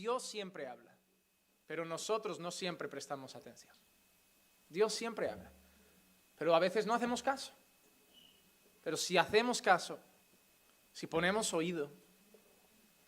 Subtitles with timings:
[0.00, 0.96] Dios siempre habla,
[1.66, 3.74] pero nosotros no siempre prestamos atención.
[4.66, 5.52] Dios siempre habla,
[6.38, 7.52] pero a veces no hacemos caso.
[8.82, 9.98] Pero si hacemos caso,
[10.94, 11.90] si ponemos oído,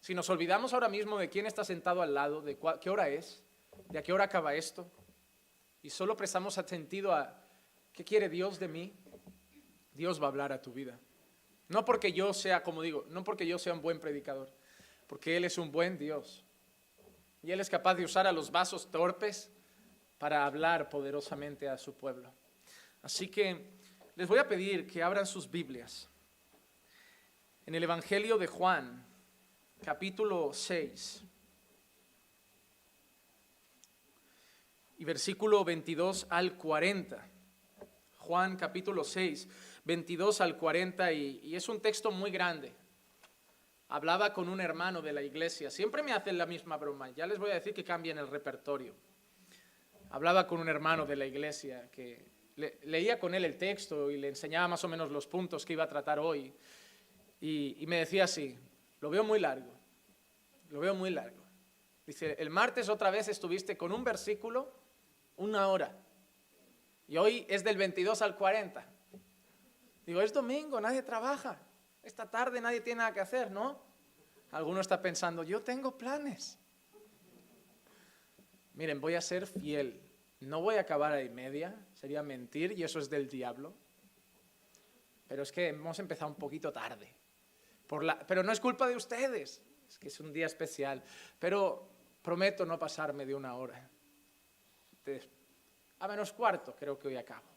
[0.01, 3.43] si nos olvidamos ahora mismo de quién está sentado al lado, de qué hora es,
[3.89, 4.87] de a qué hora acaba esto,
[5.81, 7.43] y solo prestamos sentido a
[7.95, 8.95] qué quiere Dios de mí,
[9.95, 11.01] Dios va a hablar a tu vida.
[11.69, 14.53] No porque yo sea, como digo, no porque yo sea un buen predicador,
[15.07, 16.45] porque Él es un buen Dios.
[17.43, 19.51] Y Él es capaz de usar a los vasos torpes
[20.19, 22.33] para hablar poderosamente a su pueblo.
[23.03, 23.73] Así que
[24.15, 26.09] les voy a pedir que abran sus Biblias
[27.67, 29.05] en el Evangelio de Juan,
[29.85, 31.25] capítulo 6,
[34.99, 37.29] y versículo 22 al 40.
[38.19, 39.49] Juan capítulo 6,
[39.85, 42.73] 22 al 40, y, y, es un texto muy grande.
[43.93, 47.39] Hablaba con un hermano de la iglesia, siempre me hacen la misma broma, ya les
[47.39, 48.95] voy a decir que cambien el repertorio.
[50.09, 52.27] Hablaba con un hermano de la iglesia que
[52.85, 55.85] leía con él el texto y le enseñaba más o menos los puntos que iba
[55.85, 56.55] a tratar hoy,
[57.39, 58.59] y, y me decía así,
[59.01, 59.79] lo veo muy largo,
[60.71, 61.45] lo veo muy largo.
[62.07, 64.73] Dice, el martes otra vez estuviste con un versículo
[65.37, 65.95] una hora.
[67.09, 68.87] Y hoy es del 22 al 40.
[70.07, 71.61] Digo, es domingo, nadie trabaja.
[72.03, 73.81] Esta tarde nadie tiene nada que hacer, ¿no?
[74.51, 76.59] Alguno está pensando, yo tengo planes.
[78.75, 80.01] Miren, voy a ser fiel.
[80.41, 83.73] No voy a acabar a y media, sería mentir y eso es del diablo.
[85.29, 87.15] Pero es que hemos empezado un poquito tarde.
[88.27, 91.03] Pero no es culpa de ustedes, es que es un día especial.
[91.39, 91.89] Pero
[92.23, 93.89] prometo no pasarme de una hora.
[96.01, 97.52] A menos cuarto creo que hoy acabo.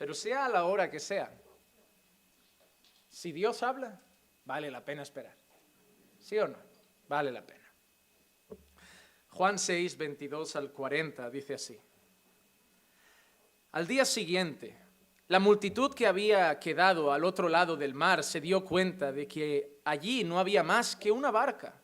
[0.00, 1.30] Pero sea a la hora que sea,
[3.06, 4.00] si Dios habla,
[4.46, 5.36] vale la pena esperar.
[6.18, 6.56] ¿Sí o no?
[7.06, 7.70] Vale la pena.
[9.28, 11.78] Juan 6, 22 al 40 dice así.
[13.72, 14.74] Al día siguiente,
[15.28, 19.82] la multitud que había quedado al otro lado del mar se dio cuenta de que
[19.84, 21.78] allí no había más que una barca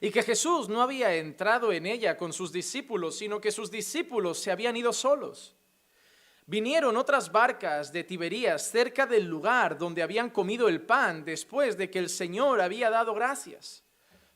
[0.00, 4.38] y que Jesús no había entrado en ella con sus discípulos, sino que sus discípulos
[4.38, 5.56] se habían ido solos.
[6.50, 11.88] Vinieron otras barcas de Tiberías cerca del lugar donde habían comido el pan después de
[11.88, 13.84] que el Señor había dado gracias.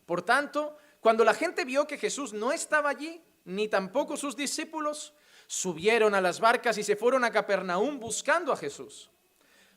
[0.06, 5.12] Por tanto, cuando la gente vio que Jesús no estaba allí, ni tampoco sus discípulos,
[5.48, 9.10] subieron a las barcas y se fueron a Capernaum buscando a Jesús.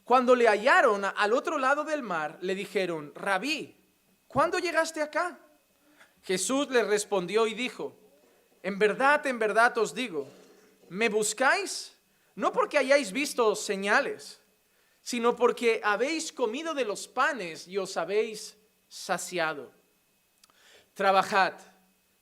[0.04, 3.76] Cuando le hallaron al otro lado del mar, le dijeron, Rabí,
[4.28, 5.40] ¿cuándo llegaste acá?
[6.22, 7.98] Jesús le respondió y dijo,
[8.62, 10.28] en verdad, en verdad os digo,
[10.90, 11.97] ¿me buscáis?
[12.38, 14.40] No porque hayáis visto señales,
[15.02, 18.56] sino porque habéis comido de los panes y os habéis
[18.88, 19.72] saciado.
[20.94, 21.56] Trabajad,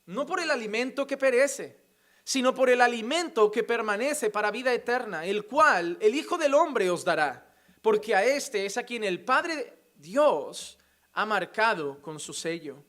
[0.06, 1.84] no por el alimento que perece,
[2.24, 6.88] sino por el alimento que permanece para vida eterna, el cual el Hijo del Hombre
[6.88, 10.78] os dará, porque a este es a quien el Padre Dios
[11.12, 12.82] ha marcado con su sello.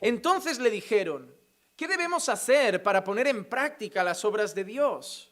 [0.00, 1.32] Entonces le dijeron,
[1.76, 5.27] ¿qué debemos hacer para poner en práctica las obras de Dios?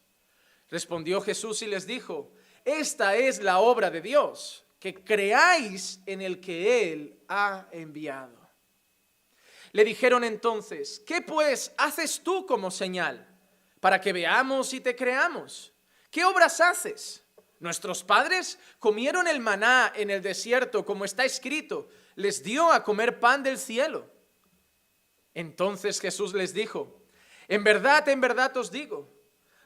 [0.68, 2.32] Respondió Jesús y les dijo,
[2.64, 8.50] esta es la obra de Dios, que creáis en el que Él ha enviado.
[9.72, 13.26] Le dijeron entonces, ¿qué pues haces tú como señal
[13.80, 15.72] para que veamos y te creamos?
[16.10, 17.24] ¿Qué obras haces?
[17.58, 23.20] Nuestros padres comieron el maná en el desierto, como está escrito, les dio a comer
[23.20, 24.10] pan del cielo.
[25.34, 27.02] Entonces Jesús les dijo,
[27.48, 29.15] en verdad, en verdad os digo,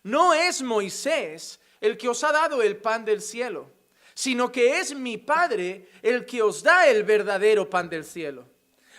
[0.02, 3.70] no es Moisés el que os ha dado el pan del cielo,
[4.14, 8.48] sino que es mi Padre el que os da el verdadero pan del cielo.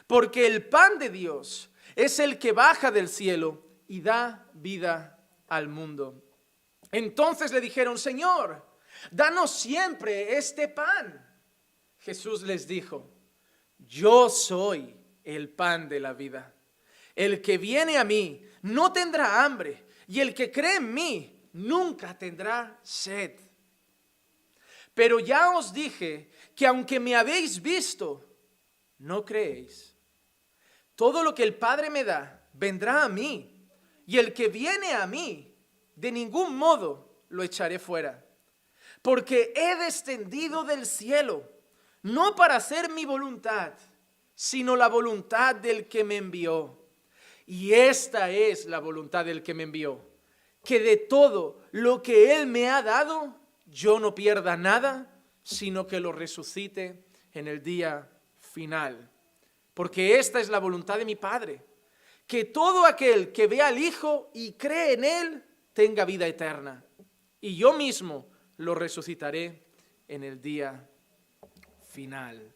[0.07, 5.68] Porque el pan de Dios es el que baja del cielo y da vida al
[5.68, 6.24] mundo.
[6.92, 8.65] Entonces le dijeron, Señor,
[9.12, 11.27] danos siempre este pan.
[12.00, 13.09] Jesús les dijo,
[13.77, 16.53] yo soy el pan de la vida.
[17.15, 22.19] El que viene a mí no tendrá hambre, y el que cree en mí nunca
[22.19, 23.31] tendrá sed.
[24.93, 28.21] Pero ya os dije que aunque me habéis visto,
[28.97, 29.95] no creéis.
[30.95, 33.57] Todo lo que el Padre me da vendrá a mí,
[34.05, 35.57] y el que viene a mí,
[35.95, 38.21] de ningún modo lo echaré fuera.
[39.01, 41.49] Porque he descendido del cielo,
[42.01, 43.71] no para hacer mi voluntad,
[44.35, 46.80] sino la voluntad del que me envió.
[47.51, 50.00] Y esta es la voluntad del que me envió,
[50.63, 56.00] que de todo lo que Él me ha dado, yo no pierda nada, sino que
[56.00, 57.03] lo resucite
[57.33, 58.09] en el día
[58.39, 59.12] final.
[59.74, 61.62] Porque esta es la voluntad de mi Padre,
[62.25, 65.44] que todo aquel que vea al Hijo y cree en Él
[65.74, 66.86] tenga vida eterna.
[67.42, 69.68] Y yo mismo lo resucitaré
[70.07, 70.89] en el día
[71.89, 72.56] final.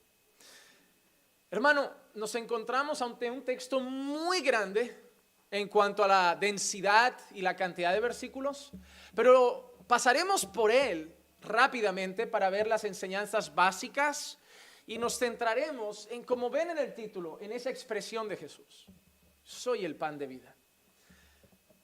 [1.52, 5.04] Hermano, nos encontramos ante un texto muy grande
[5.52, 8.72] en cuanto a la densidad y la cantidad de versículos,
[9.14, 14.40] pero pasaremos por él rápidamente para ver las enseñanzas básicas
[14.88, 18.88] y nos centraremos en, como ven en el título, en esa expresión de Jesús.
[19.44, 20.56] Soy el pan de vida.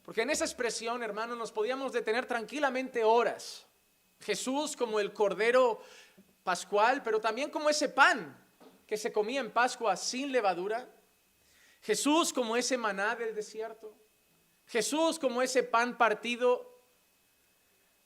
[0.04, 3.68] Porque en esa expresión, hermano, nos podíamos detener tranquilamente horas.
[4.20, 5.82] Jesús como el cordero
[6.44, 8.41] pascual, pero también como ese pan
[8.92, 10.86] que se comía en Pascua sin levadura.
[11.80, 13.96] Jesús como ese maná del desierto.
[14.66, 16.84] Jesús como ese pan partido.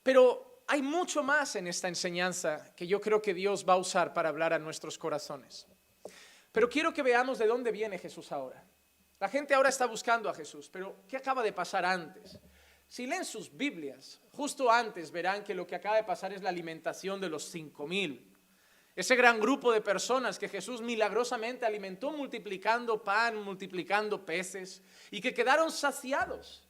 [0.04, 4.14] Pero hay mucho más en esta enseñanza que yo creo que Dios va a usar
[4.14, 5.66] para hablar a nuestros corazones.
[6.52, 8.64] Pero quiero que veamos de dónde viene Jesús ahora.
[9.20, 12.38] La gente ahora está buscando a Jesús, pero ¿qué acaba de pasar antes?
[12.88, 16.50] Si leen sus Biblias, justo antes verán que lo que acaba de pasar es la
[16.50, 18.35] alimentación de los cinco mil.
[18.96, 24.82] Ese gran grupo de personas que Jesús milagrosamente alimentó multiplicando pan, multiplicando peces
[25.12, 26.66] y que quedaron saciados.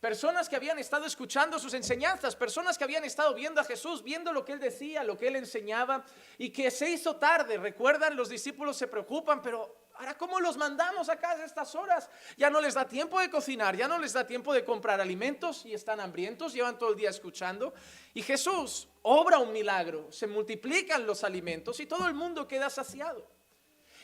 [0.00, 4.32] Personas que habían estado escuchando sus enseñanzas, personas que habían estado viendo a Jesús, viendo
[4.32, 6.04] lo que él decía, lo que él enseñaba
[6.36, 7.56] y que se hizo tarde.
[7.56, 12.10] Recuerdan, los discípulos se preocupan, pero Ahora, ¿cómo los mandamos acá a estas horas?
[12.36, 15.64] Ya no les da tiempo de cocinar, ya no les da tiempo de comprar alimentos
[15.64, 17.72] y están hambrientos, llevan todo el día escuchando.
[18.12, 23.30] Y Jesús obra un milagro, se multiplican los alimentos y todo el mundo queda saciado.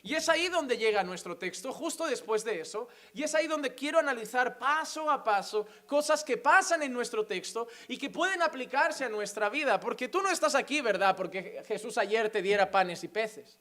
[0.02, 3.74] Y es ahí donde llega nuestro texto, justo después de eso, y es ahí donde
[3.74, 9.04] quiero analizar paso a paso cosas que pasan en nuestro texto y que pueden aplicarse
[9.04, 11.14] a nuestra vida, porque tú no estás aquí, ¿verdad?
[11.16, 13.58] Porque Jesús ayer te diera panes y peces.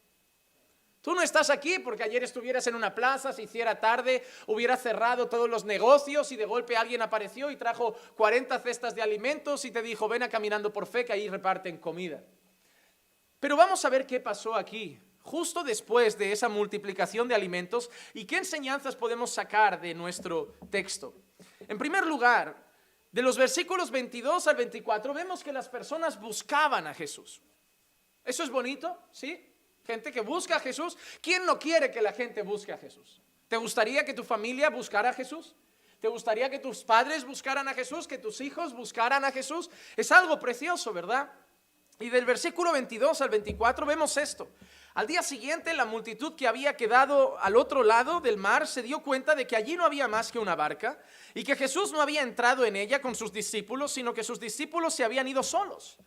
[1.01, 5.30] Tú no estás aquí porque ayer estuvieras en una plaza, se hiciera tarde, hubiera cerrado
[5.30, 9.72] todos los negocios y de golpe alguien apareció y trajo 40 cestas de alimentos y
[9.72, 12.22] te dijo, ven a caminando por fe que ahí reparten comida.
[13.40, 18.25] Pero vamos a ver qué pasó aquí, justo después de esa multiplicación de alimentos y
[18.25, 21.13] qué enseñanzas podemos sacar de nuestro texto.
[21.69, 22.68] En primer lugar,
[23.12, 27.42] de los versículos 22 al 24 vemos que las personas buscaban a Jesús.
[28.25, 29.01] ¿Eso es bonito?
[29.12, 29.49] ¿Sí?
[29.89, 30.95] Gente que busca a Jesús.
[31.19, 33.19] ¿Quién no quiere que la gente busque a Jesús?
[33.47, 35.56] ¿Te gustaría que tu familia buscara a Jesús?
[36.00, 38.07] ¿Te gustaría que tus padres buscaran a Jesús?
[38.07, 39.71] ¿Que tus hijos buscaran a Jesús?
[39.97, 41.31] Es algo precioso, ¿verdad?
[42.00, 44.47] Y del versículo 22 al 24 vemos esto.
[44.94, 49.01] Al día siguiente la multitud que había quedado al otro lado del mar se dio
[49.01, 51.00] cuenta de que allí no había más que una barca
[51.33, 54.94] y que Jesús no había entrado en ella con sus discípulos, sino que sus discípulos
[54.94, 55.97] se habían ido solos.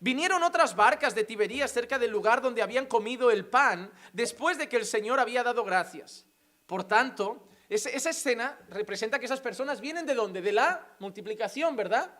[0.00, 4.68] Vinieron otras barcas de Tiberías cerca del lugar donde habían comido el pan después de
[4.68, 6.26] que el Señor había dado gracias.
[6.66, 10.42] Por tanto, esa escena representa que esas personas vienen de dónde?
[10.42, 12.12] De la multiplicación, ¿verdad?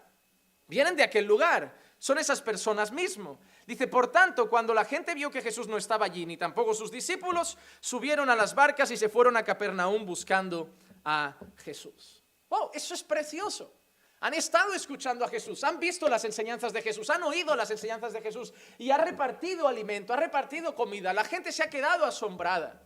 [0.67, 1.77] Vienen de aquel lugar.
[1.99, 3.39] Son esas personas mismo.
[3.67, 6.91] Dice, por tanto, cuando la gente vio que Jesús no estaba allí, ni tampoco sus
[6.91, 12.23] discípulos, subieron a las barcas y se fueron a Capernaum buscando a Jesús.
[12.49, 12.71] ¡Wow!
[12.75, 13.73] Eso es precioso.
[14.21, 18.13] Han estado escuchando a Jesús, han visto las enseñanzas de Jesús, han oído las enseñanzas
[18.13, 21.13] de Jesús y ha repartido alimento, ha repartido comida.
[21.13, 22.81] La gente se ha quedado asombrada.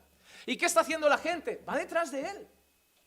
[0.47, 1.63] ¿Y qué está haciendo la gente?
[1.69, 2.49] Va detrás de él.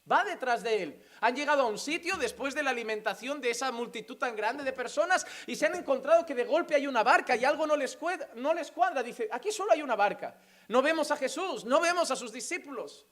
[0.09, 1.05] Va detrás de él.
[1.21, 4.73] Han llegado a un sitio después de la alimentación de esa multitud tan grande de
[4.73, 7.95] personas y se han encontrado que de golpe hay una barca y algo no les,
[7.95, 9.03] cuadra.
[9.03, 10.35] Dice, aquí solo hay una barca.
[10.67, 13.05] No vemos a Jesús, no vemos a sus discípulos.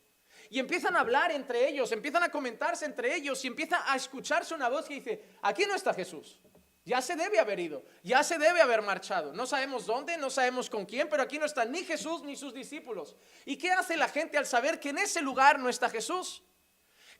[0.49, 4.55] Y empiezan a hablar entre ellos, empiezan a comentarse entre ellos y empieza a escucharse
[4.55, 6.41] una voz que dice, aquí no está Jesús.
[6.85, 9.31] Ya se debe haber ido, ya se debe haber marchado.
[9.31, 12.51] No sabemos dónde, no sabemos con quién, pero aquí no está ni Jesús ni sus
[12.51, 13.15] discípulos.
[13.45, 16.41] ¿Y qué hace la gente al saber que en ese lugar no está Jesús?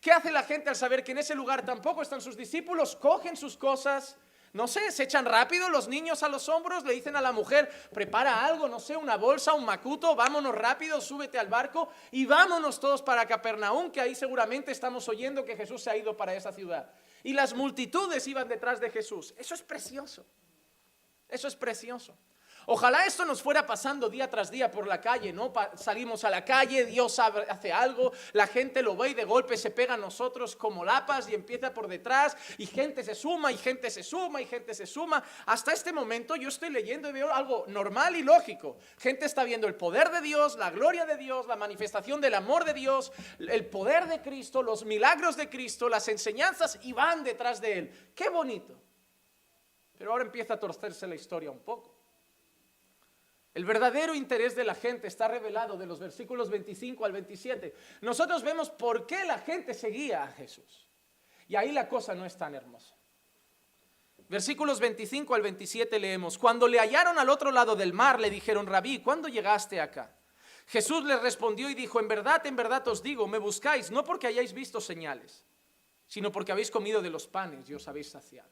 [0.02, 2.96] ¿Qué hace la gente al saber que en ese lugar tampoco están sus discípulos?
[2.96, 4.18] Cogen sus cosas,
[4.54, 7.70] no sé, se echan rápido los niños a los hombros, le dicen a la mujer,
[7.94, 12.80] prepara algo, no sé, una bolsa, un macuto, vámonos rápido, súbete al barco y vámonos
[12.80, 16.52] todos para Capernaum, que ahí seguramente estamos oyendo que Jesús se ha ido para esa
[16.52, 16.92] ciudad.
[17.24, 19.34] Y las multitudes iban detrás de Jesús.
[19.38, 20.26] Eso es precioso.
[21.28, 22.18] Eso es precioso.
[22.72, 25.52] Ojalá esto nos fuera pasando día tras día por la calle, ¿no?
[25.74, 29.72] salimos a la calle, Dios hace algo, la gente lo ve y de golpe se
[29.72, 33.90] pega a nosotros como lapas y empieza por detrás y gente se suma y gente
[33.90, 35.24] se suma y gente se suma.
[35.48, 38.78] Hasta este momento yo estoy leyendo y veo algo normal y lógico.
[39.00, 42.66] Gente está viendo el poder de Dios, la gloria de Dios, la manifestación del amor
[42.66, 47.62] de Dios, el poder de Cristo, los milagros de Cristo, las enseñanzas y van detrás
[47.62, 48.12] de Él.
[48.14, 48.80] Qué bonito.
[49.98, 51.99] Pero ahora empieza a torcerse la historia un poco.
[53.54, 57.74] El verdadero interés de la gente está revelado de los versículos 25 al 27.
[58.02, 60.88] Nosotros vemos por qué la gente seguía a Jesús.
[61.48, 62.96] Y ahí la cosa no es tan hermosa.
[64.28, 68.68] Versículos 25 al 27 leemos, cuando le hallaron al otro lado del mar, le dijeron,
[68.68, 70.16] rabí, ¿cuándo llegaste acá?
[70.68, 74.28] Jesús les respondió y dijo, en verdad, en verdad os digo, me buscáis, no porque
[74.28, 75.44] hayáis visto señales,
[76.06, 78.52] sino porque habéis comido de los panes y os habéis saciado.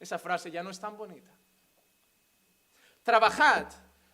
[0.00, 1.30] Esa frase ya no es tan bonita.
[3.06, 3.68] Trabajad,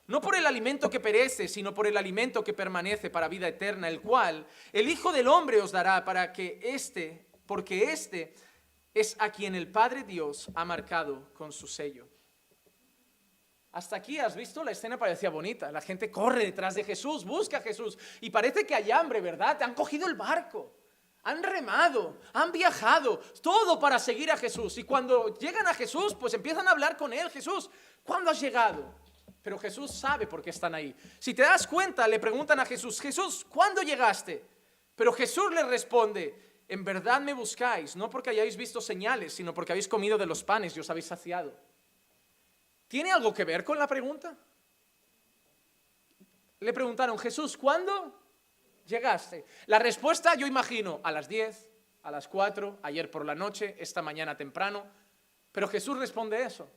[0.08, 3.88] no por el alimento que perece, sino por el alimento que permanece para vida eterna,
[3.88, 8.34] el cual el Hijo del Hombre os dará para que éste, porque éste
[8.92, 12.06] es a quien el Padre Dios ha marcado con su sello.
[13.70, 15.72] Hasta aquí has visto la escena parecía bonita.
[15.72, 19.56] La gente corre detrás de Jesús, busca a Jesús y parece que hay hambre, ¿verdad?
[19.56, 20.70] Te han cogido el barco,
[21.24, 24.76] han remado, han viajado, todo para seguir a Jesús.
[24.78, 27.30] Y cuando llegan a Jesús, pues empiezan a hablar con él.
[27.30, 27.70] Jesús,
[28.02, 28.94] ¿cuándo has llegado?
[29.42, 30.94] Pero Jesús sabe por qué están ahí.
[31.18, 34.44] Si te das cuenta, le preguntan a Jesús, Jesús, ¿cuándo llegaste?
[34.96, 39.72] Pero Jesús le responde, en verdad me buscáis, no porque hayáis visto señales, sino porque
[39.72, 41.52] habéis comido de los panes y os habéis saciado.
[42.88, 44.36] ¿Tiene algo que ver con la pregunta?
[46.60, 48.21] Le preguntaron, Jesús, ¿cuándo
[48.86, 49.46] llegaste?
[49.66, 51.70] La respuesta yo imagino a las 10,
[52.02, 54.84] a las 4, ayer por la noche, esta mañana temprano.
[55.50, 56.70] Pero Jesús responde eso.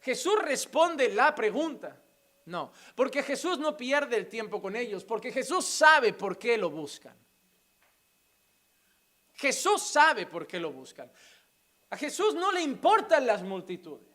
[0.00, 2.00] Jesús responde la pregunta.
[2.46, 6.70] No, porque Jesús no pierde el tiempo con ellos, porque Jesús sabe por qué lo
[6.70, 7.16] buscan.
[9.34, 11.10] Jesús sabe por qué lo buscan.
[11.90, 14.09] A Jesús no le importan las multitudes.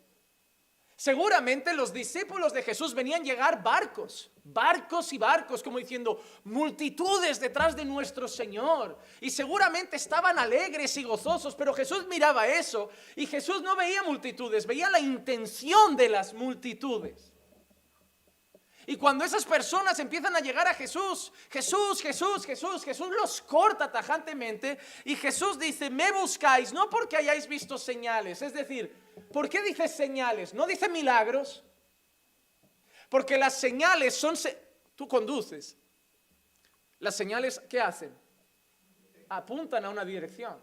[0.96, 7.76] Seguramente los discípulos de Jesús venían llegar barcos, barcos y barcos, como diciendo, multitudes detrás
[7.76, 8.98] de nuestro Señor.
[9.20, 14.66] Y seguramente estaban alegres y gozosos, pero Jesús miraba eso y Jesús no veía multitudes,
[14.66, 17.30] veía la intención de las multitudes.
[18.88, 23.90] Y cuando esas personas empiezan a llegar a Jesús, Jesús, Jesús, Jesús, Jesús los corta
[23.90, 28.42] tajantemente y Jesús dice, me buscáis no porque hayáis visto señales.
[28.42, 28.94] Es decir,
[29.32, 30.54] ¿por qué dice señales?
[30.54, 31.64] No dice milagros.
[33.08, 34.36] Porque las señales son...
[34.94, 35.76] Tú conduces.
[37.00, 38.16] Las señales, ¿qué hacen?
[39.28, 40.58] Apuntan a una dirección.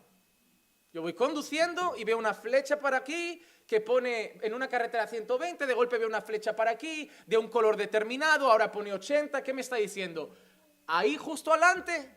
[0.94, 5.66] Yo voy conduciendo y veo una flecha para aquí que pone en una carretera 120,
[5.66, 9.44] de golpe veo una flecha para aquí, de un color determinado, ahora pone 80.
[9.44, 10.36] ¿Qué me está diciendo?
[10.88, 12.10] Ahí justo adelante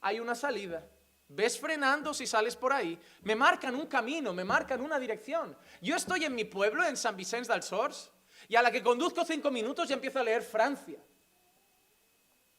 [0.00, 0.86] hay una salida.
[1.28, 2.98] Ves frenando si sales por ahí.
[3.22, 5.56] Me marcan un camino, me marcan una dirección.
[5.80, 8.10] Yo estoy en mi pueblo, en San Vicente del Sors,
[8.48, 10.98] y a la que conduzco cinco minutos ya empiezo a leer Francia.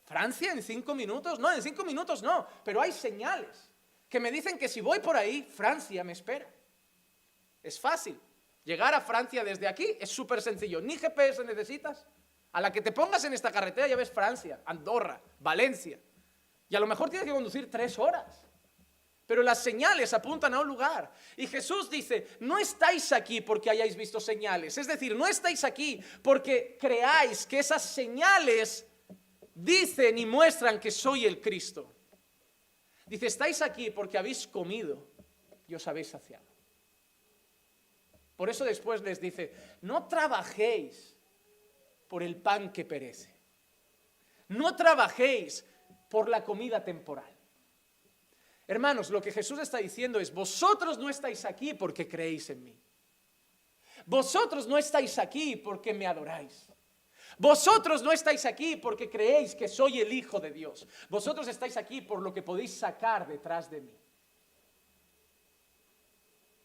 [0.04, 1.40] ¿Francia en cinco minutos?
[1.40, 3.70] No, en cinco minutos no, pero hay señales
[4.08, 6.48] que me dicen que si voy por ahí, Francia me espera.
[7.62, 8.20] Es fácil.
[8.66, 10.82] Llegar a Francia desde aquí es súper sencillo.
[10.82, 12.06] Ni GPS necesitas.
[12.52, 16.00] A la que te pongas en esta carretera ya ves Francia, Andorra, Valencia.
[16.68, 18.48] Y a lo mejor tienes que conducir tres horas.
[19.28, 21.12] Pero las señales apuntan a un lugar.
[21.36, 24.78] Y Jesús dice, no estáis aquí porque hayáis visto señales.
[24.78, 28.86] Es decir, no estáis aquí porque creáis que esas señales
[29.54, 31.94] dicen y muestran que soy el Cristo.
[33.06, 35.08] Dice, estáis aquí porque habéis comido
[35.68, 36.55] y os habéis saciado.
[38.36, 41.16] Por eso después les dice, no trabajéis
[42.08, 43.34] por el pan que perece.
[44.50, 45.66] No trabajéis
[46.10, 47.34] por la comida temporal.
[48.68, 52.80] Hermanos, lo que Jesús está diciendo es, vosotros no estáis aquí porque creéis en mí.
[54.06, 56.68] Vosotros no estáis aquí porque me adoráis.
[57.38, 60.88] Vosotros no estáis aquí porque creéis que soy el Hijo de Dios.
[61.10, 63.98] Vosotros estáis aquí por lo que podéis sacar detrás de mí.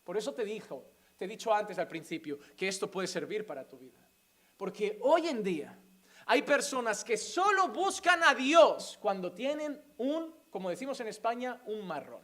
[0.04, 0.84] Por eso te dijo,
[1.20, 4.08] te he dicho antes al principio que esto puede servir para tu vida.
[4.56, 5.78] Porque hoy en día
[6.24, 11.86] hay personas que solo buscan a Dios cuando tienen un, como decimos en España, un
[11.86, 12.22] marrón.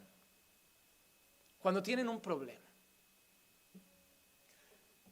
[1.58, 2.64] Cuando tienen un problema.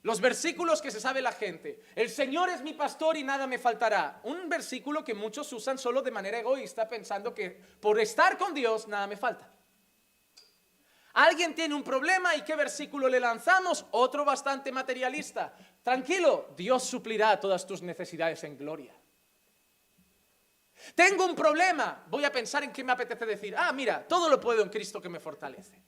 [0.01, 1.85] Los versículos que se sabe la gente.
[1.95, 4.19] El Señor es mi pastor y nada me faltará.
[4.25, 8.89] Un versículo que muchos usan solo de manera egoísta pensando que por estar con Dios
[8.89, 9.54] nada me falta.
[11.15, 13.87] Alguien tiene un problema y qué versículo le lanzamos?
[13.93, 15.55] Otro bastante materialista.
[15.83, 18.93] Tranquilo, Dios suplirá todas tus necesidades en gloria.
[20.95, 23.55] Tengo un problema, voy a pensar en qué me apetece decir.
[23.57, 25.81] Ah, mira, todo lo puedo en Cristo que me fortalece.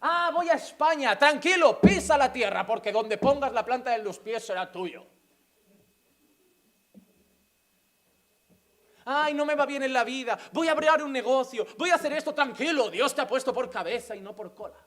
[0.00, 4.18] Ah, voy a España, tranquilo, pisa la tierra, porque donde pongas la planta de los
[4.18, 5.06] pies será tuyo.
[9.04, 11.96] Ay, no me va bien en la vida, voy a abrir un negocio, voy a
[11.96, 14.78] hacer esto tranquilo, Dios te ha puesto por cabeza y no por cola.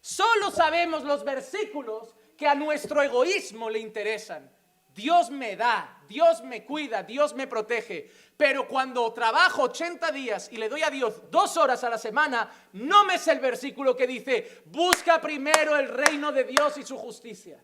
[0.00, 4.50] Solo sabemos los versículos que a nuestro egoísmo le interesan.
[4.94, 8.10] Dios me da, Dios me cuida, Dios me protege.
[8.36, 12.50] Pero cuando trabajo 80 días y le doy a Dios dos horas a la semana,
[12.72, 16.96] no me es el versículo que dice, busca primero el reino de Dios y su
[16.96, 17.62] justicia.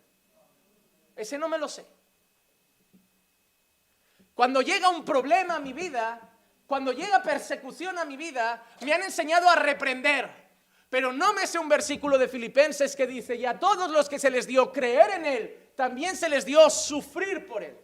[1.17, 1.87] Ese no me lo sé.
[4.35, 6.21] Cuando llega un problema a mi vida,
[6.67, 10.45] cuando llega persecución a mi vida, me han enseñado a reprender.
[10.91, 14.19] Pero no me sé un versículo de Filipenses que dice, y a todos los que
[14.19, 17.77] se les dio creer en Él, también se les dio sufrir por Él.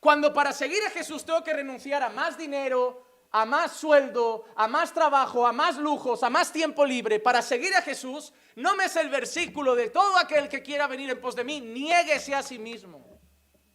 [0.00, 4.68] Cuando para seguir a Jesús tengo que renunciar a más dinero, a más sueldo, a
[4.68, 8.86] más trabajo, a más lujos, a más tiempo libre, para seguir a Jesús, no me
[8.86, 12.42] es el versículo de todo aquel que quiera venir en pos de mí, niéguese a
[12.42, 13.20] sí mismo.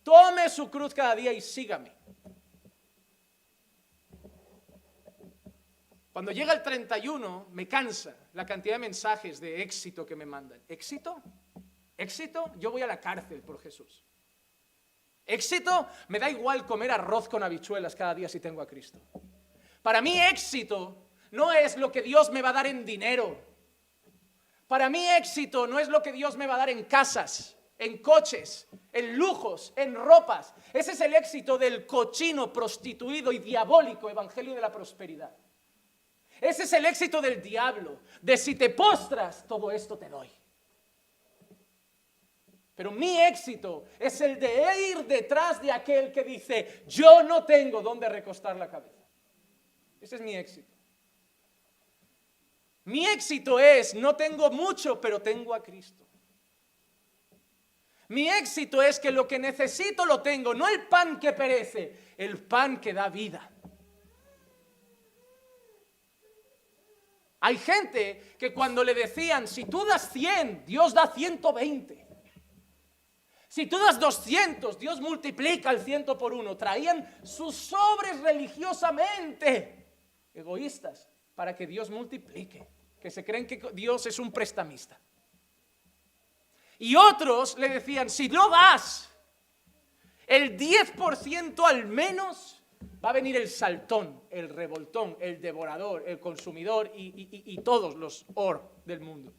[0.03, 1.93] Tome su cruz cada día y sígame.
[6.11, 10.61] Cuando llega el 31, me cansa la cantidad de mensajes de éxito que me mandan.
[10.67, 11.21] ¿Éxito?
[11.97, 12.51] ¿Éxito?
[12.57, 14.03] Yo voy a la cárcel por Jesús.
[15.25, 18.99] Éxito, me da igual comer arroz con habichuelas cada día si tengo a Cristo.
[19.81, 20.97] Para mí éxito
[21.31, 23.37] no es lo que Dios me va a dar en dinero.
[24.67, 27.97] Para mí éxito no es lo que Dios me va a dar en casas, en
[27.97, 30.53] coches, en lujos, en ropas.
[30.71, 35.35] Ese es el éxito del cochino, prostituido y diabólico evangelio de la prosperidad.
[36.39, 40.29] Ese es el éxito del diablo, de si te postras, todo esto te doy.
[42.75, 47.81] Pero mi éxito es el de ir detrás de aquel que dice, yo no tengo
[47.81, 49.00] dónde recostar la cabeza.
[50.01, 50.75] Ese es mi éxito.
[52.85, 56.03] Mi éxito es, no tengo mucho, pero tengo a Cristo.
[58.07, 62.37] Mi éxito es que lo que necesito lo tengo, no el pan que perece, el
[62.39, 63.49] pan que da vida.
[67.39, 72.07] Hay gente que cuando le decían, si tú das 100, Dios da 120.
[73.47, 76.55] Si tú das 200, Dios multiplica el ciento por uno.
[76.55, 79.80] Traían sus sobres religiosamente,
[80.33, 82.67] egoístas, para que Dios multiplique.
[82.99, 84.99] Que se creen que Dios es un prestamista.
[86.77, 89.09] Y otros le decían, si no das
[90.27, 92.61] el 10% al menos,
[93.03, 98.61] Va a venir el saltón, el revoltón, el devorador, el consumidor y, todos los or
[98.85, 99.33] del mundo.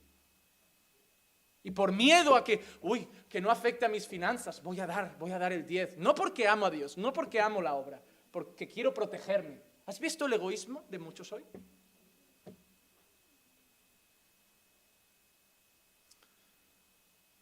[1.63, 5.17] Y por miedo a que, uy, que no afecte a mis finanzas, voy a dar,
[5.17, 5.99] voy a dar el 10.
[5.99, 8.03] No porque amo a Dios, no porque amo la obra,
[8.33, 9.61] porque quiero protegerme.
[9.87, 11.45] ¿Has visto el egoísmo de muchos hoy?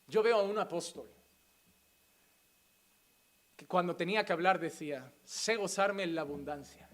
[0.07, 1.21] Yo veo a un apóstol
[3.71, 6.89] cuando tenía que hablar decía, sé gozarme en la abundancia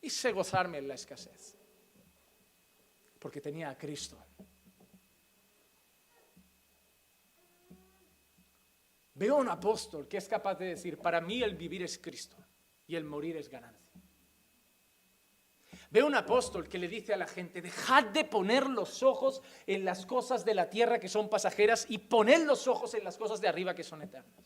[0.00, 1.56] y sé gozarme en la escasez,
[3.18, 4.22] porque tenía a Cristo.
[9.14, 12.36] Veo a un apóstol que es capaz de decir, para mí el vivir es Cristo
[12.86, 13.77] y el morir es ganancia.
[15.90, 19.84] Veo un apóstol que le dice a la gente, dejad de poner los ojos en
[19.86, 23.40] las cosas de la tierra que son pasajeras y poned los ojos en las cosas
[23.40, 24.44] de arriba que son eternas.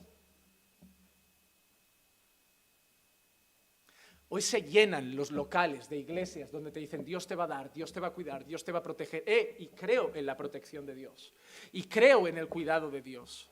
[4.35, 7.73] Hoy se llenan los locales de iglesias donde te dicen Dios te va a dar,
[7.73, 9.25] Dios te va a cuidar, Dios te va a proteger.
[9.27, 11.35] Eh, y creo en la protección de Dios.
[11.73, 13.51] Y creo en el cuidado de Dios.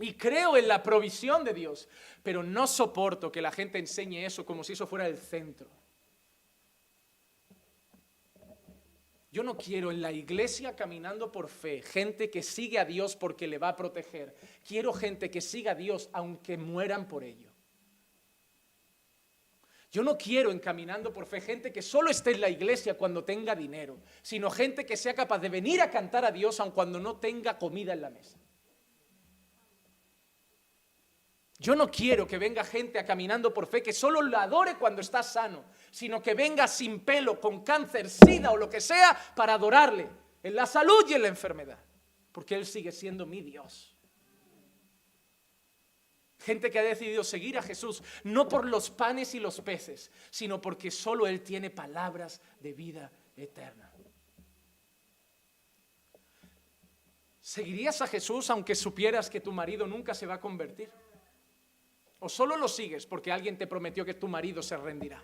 [0.00, 1.88] Y creo en la provisión de Dios.
[2.22, 5.70] Pero no soporto que la gente enseñe eso como si eso fuera el centro.
[9.34, 13.48] Yo no quiero en la iglesia caminando por fe gente que sigue a Dios porque
[13.48, 14.32] le va a proteger.
[14.64, 17.50] Quiero gente que siga a Dios aunque mueran por ello.
[19.90, 23.56] Yo no quiero encaminando por fe gente que solo esté en la iglesia cuando tenga
[23.56, 27.16] dinero, sino gente que sea capaz de venir a cantar a Dios aun cuando no
[27.16, 28.38] tenga comida en la mesa.
[31.58, 35.00] Yo no quiero que venga gente a caminando por fe que solo lo adore cuando
[35.00, 35.64] está sano,
[35.94, 40.10] sino que venga sin pelo, con cáncer, sida o lo que sea para adorarle
[40.42, 41.78] en la salud y en la enfermedad,
[42.32, 43.94] porque Él sigue siendo mi Dios.
[46.40, 50.60] Gente que ha decidido seguir a Jesús no por los panes y los peces, sino
[50.60, 53.88] porque solo Él tiene palabras de vida eterna.
[57.40, 60.90] ¿Seguirías a Jesús aunque supieras que tu marido nunca se va a convertir?
[62.18, 65.22] ¿O solo lo sigues porque alguien te prometió que tu marido se rendirá?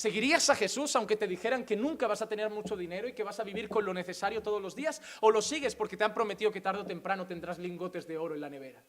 [0.00, 3.22] ¿Seguirías a Jesús aunque te dijeran que nunca vas a tener mucho dinero y que
[3.22, 5.02] vas a vivir con lo necesario todos los días?
[5.20, 8.34] ¿O lo sigues porque te han prometido que tarde o temprano tendrás lingotes de oro
[8.34, 8.82] en la nevera?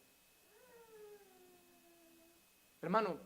[2.80, 3.20] Hermano,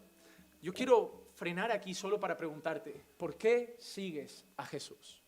[0.61, 5.22] yo quiero frenar aquí solo para preguntarte, ¿por qué sigues a Jesús?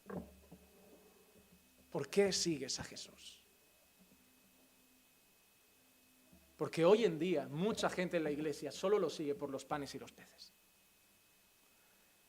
[1.92, 3.40] ¿Por qué sigues a Jesús?
[6.56, 9.94] Porque hoy en día mucha gente en la iglesia solo lo sigue por los panes
[9.94, 10.57] y los peces.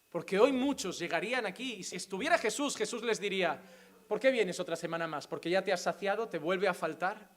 [0.09, 3.61] Porque hoy muchos llegarían aquí y si estuviera Jesús, Jesús les diría,
[4.07, 5.27] ¿por qué vienes otra semana más?
[5.27, 6.27] ¿Porque ya te has saciado?
[6.27, 7.29] ¿Te vuelve a faltar?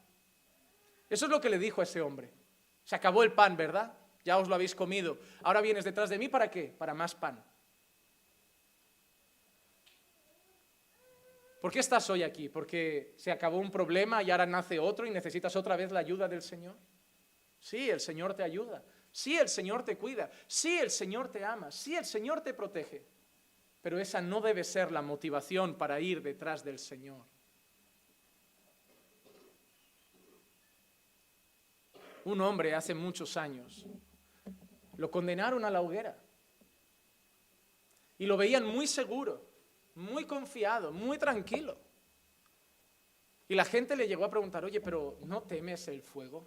[1.09, 2.33] Eso es lo que le dijo a ese hombre.
[2.83, 3.93] Se acabó el pan, ¿verdad?
[4.25, 5.19] Ya os lo habéis comido.
[5.43, 6.75] Ahora vienes detrás de mí para qué?
[6.79, 7.45] Para más pan.
[11.61, 12.49] ¿Por qué estás hoy aquí?
[12.49, 16.27] ¿Porque se acabó un problema y ahora nace otro y necesitas otra vez la ayuda
[16.27, 16.77] del Señor?
[17.61, 18.83] Sí, el Señor te ayuda.
[19.13, 20.31] Sí, el Señor te cuida.
[20.47, 21.71] Sí, el Señor te ama.
[21.71, 23.05] Sí, el Señor te protege.
[23.83, 27.25] Pero esa no debe ser la motivación para ir detrás del Señor.
[32.25, 33.85] Un hombre hace muchos años
[34.97, 36.17] lo condenaron a la hoguera
[38.17, 39.45] y lo veían muy seguro,
[39.97, 41.77] muy confiado, muy tranquilo.
[43.49, 46.47] Y la gente le llegó a preguntar, oye, pero ¿no temes el fuego?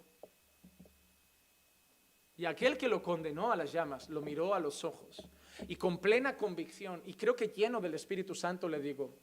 [2.36, 5.26] Y aquel que lo condenó a las llamas lo miró a los ojos
[5.68, 9.18] y con plena convicción, y creo que lleno del Espíritu Santo le digo,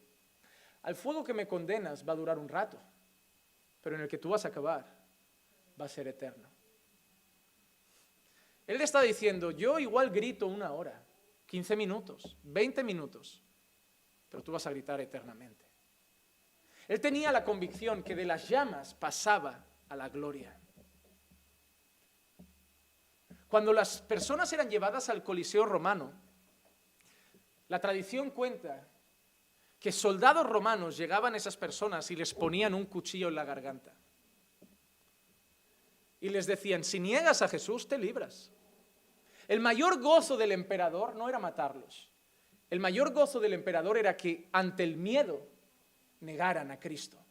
[0.82, 2.80] al fuego que me condenas va a durar un rato,
[3.82, 5.04] pero en el que tú vas a acabar
[5.80, 6.50] va a ser eterno.
[8.66, 11.06] Él le está diciendo, yo igual grito una hora,
[11.46, 13.44] 15 minutos, 20 minutos,
[14.30, 15.66] pero tú vas a gritar eternamente.
[16.88, 20.60] Él tenía la convicción que de las llamas pasaba a la gloria.
[23.54, 26.12] Cuando las personas eran llevadas al Coliseo romano,
[27.68, 28.88] la tradición cuenta
[29.80, 33.94] que soldados romanos llegaban a esas personas y les ponían un cuchillo en la garganta.
[36.20, 38.52] Y les decían, si niegas a Jesús, te libras.
[39.48, 42.10] El mayor gozo del emperador no era matarlos.
[42.72, 45.48] El mayor gozo del emperador era que ante el miedo
[46.22, 47.23] negaran a Cristo.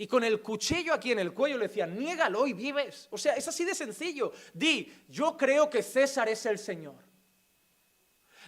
[0.00, 3.06] Y con el cuchillo aquí en el cuello le decían, niégalo y vives.
[3.10, 4.32] O sea, es así de sencillo.
[4.54, 6.94] Di, yo creo que César es el Señor.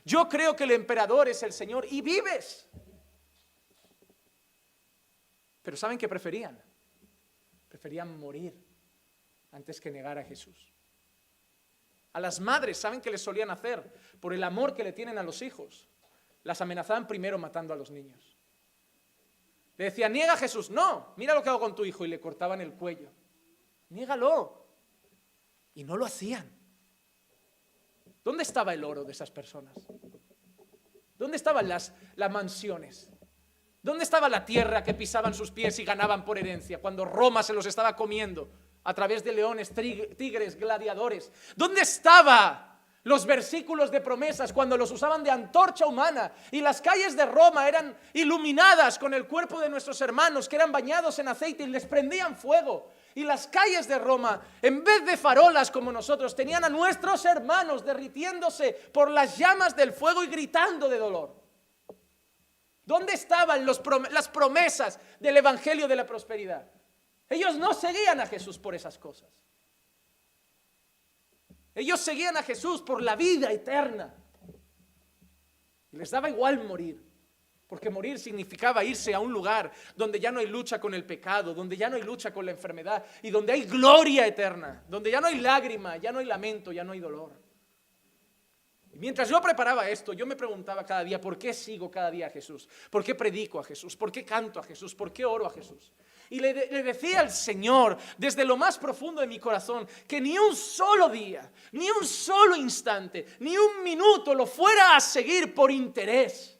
[0.02, 2.70] Yo creo que el emperador es el Señor y vives.
[5.60, 6.58] Pero ¿saben qué preferían?
[7.68, 8.54] Preferían morir
[9.50, 10.72] antes que negar a Jesús.
[12.14, 13.92] A las madres, ¿saben qué les solían hacer?
[14.20, 15.86] Por el amor que le tienen a los hijos.
[16.44, 18.31] Las amenazaban primero matando a los niños.
[19.82, 20.70] Le decía, niega a Jesús.
[20.70, 22.04] No, mira lo que hago con tu hijo.
[22.04, 23.10] Y le cortaban el cuello.
[23.88, 24.64] Niégalo.
[25.74, 26.48] Y no lo hacían.
[28.22, 29.74] ¿Dónde estaba el oro de esas personas?
[31.18, 33.10] ¿Dónde estaban las, las mansiones?
[33.82, 37.52] ¿Dónde estaba la tierra que pisaban sus pies y ganaban por herencia cuando Roma se
[37.52, 38.52] los estaba comiendo
[38.84, 39.72] a través de leones,
[40.16, 41.32] tigres, gladiadores?
[41.56, 42.71] ¿Dónde estaba
[43.04, 47.66] los versículos de promesas cuando los usaban de antorcha humana y las calles de Roma
[47.66, 51.86] eran iluminadas con el cuerpo de nuestros hermanos que eran bañados en aceite y les
[51.86, 52.90] prendían fuego.
[53.14, 57.84] Y las calles de Roma, en vez de farolas como nosotros, tenían a nuestros hermanos
[57.84, 61.34] derritiéndose por las llamas del fuego y gritando de dolor.
[62.84, 66.70] ¿Dónde estaban las promesas del Evangelio de la Prosperidad?
[67.28, 69.41] Ellos no seguían a Jesús por esas cosas.
[71.74, 74.14] Ellos seguían a Jesús por la vida eterna.
[75.92, 77.02] Les daba igual morir,
[77.66, 81.54] porque morir significaba irse a un lugar donde ya no hay lucha con el pecado,
[81.54, 85.20] donde ya no hay lucha con la enfermedad y donde hay gloria eterna, donde ya
[85.20, 87.32] no hay lágrima, ya no hay lamento, ya no hay dolor.
[88.92, 92.26] Y mientras yo preparaba esto, yo me preguntaba cada día, ¿por qué sigo cada día
[92.26, 92.68] a Jesús?
[92.90, 93.96] ¿Por qué predico a Jesús?
[93.96, 94.94] ¿Por qué canto a Jesús?
[94.94, 95.92] ¿Por qué oro a Jesús?
[96.32, 100.56] Y le, decía al Señor desde lo más profundo de mi corazón que ni un
[100.56, 106.58] solo día, ni un solo instante, ni un minuto lo fuera a seguir por interés.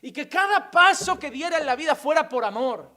[0.00, 2.90] Y que cada paso que diera en la vida fuera por amor.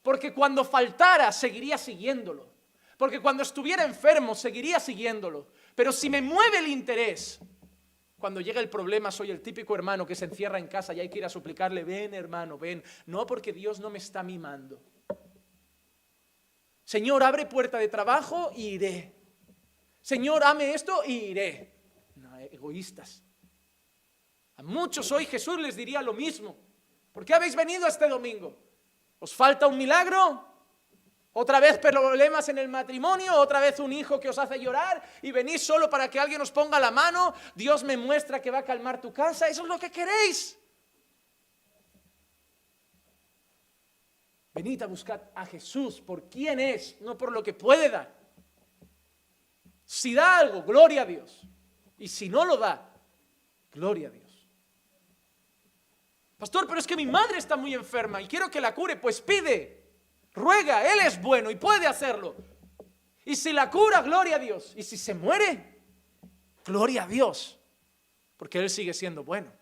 [0.00, 2.48] Porque cuando faltara, seguiría siguiéndolo.
[2.96, 5.48] Porque cuando estuviera enfermo, seguiría siguiéndolo.
[5.74, 7.38] Pero si me mueve el interés,
[8.20, 11.08] cuando llega el problema, soy el típico hermano que se encierra en casa y hay
[11.08, 12.84] que ir a suplicarle, ven hermano, ven.
[13.06, 14.80] No porque Dios no me está mimando.
[16.84, 19.14] Señor, abre puerta de trabajo y iré.
[20.02, 21.72] Señor, ame esto y iré.
[22.16, 23.22] No, egoístas.
[24.56, 26.56] A muchos hoy Jesús les diría lo mismo.
[27.12, 28.56] ¿Por qué habéis venido este domingo?
[29.18, 30.49] ¿Os falta un milagro?
[31.32, 35.30] Otra vez problemas en el matrimonio, otra vez un hijo que os hace llorar y
[35.30, 38.64] venís solo para que alguien os ponga la mano, Dios me muestra que va a
[38.64, 40.58] calmar tu casa, eso es lo que queréis.
[44.52, 48.12] Venid a buscar a Jesús por quién es, no por lo que puede dar.
[49.84, 51.42] Si da algo, gloria a Dios.
[51.96, 52.90] Y si no lo da,
[53.72, 54.46] Gloria a Dios.
[56.38, 58.96] Pastor, pero es que mi madre está muy enferma y quiero que la cure.
[58.96, 59.79] Pues pide,
[60.32, 62.36] ruega, Él es bueno y puede hacerlo.
[63.24, 64.72] Y si la cura, gloria a Dios.
[64.76, 65.82] Y si se muere,
[66.64, 67.58] gloria a Dios.
[68.36, 69.52] Porque Él sigue siendo bueno.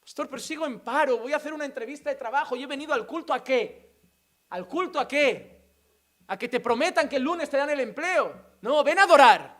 [0.00, 2.92] Pastor, pero sigo en paro, voy a hacer una entrevista de trabajo y he venido
[2.92, 3.94] al culto a qué?
[4.48, 5.60] ¿Al culto a qué?
[6.26, 8.56] A que te prometan que el lunes te dan el empleo.
[8.62, 9.59] No, ven a adorar.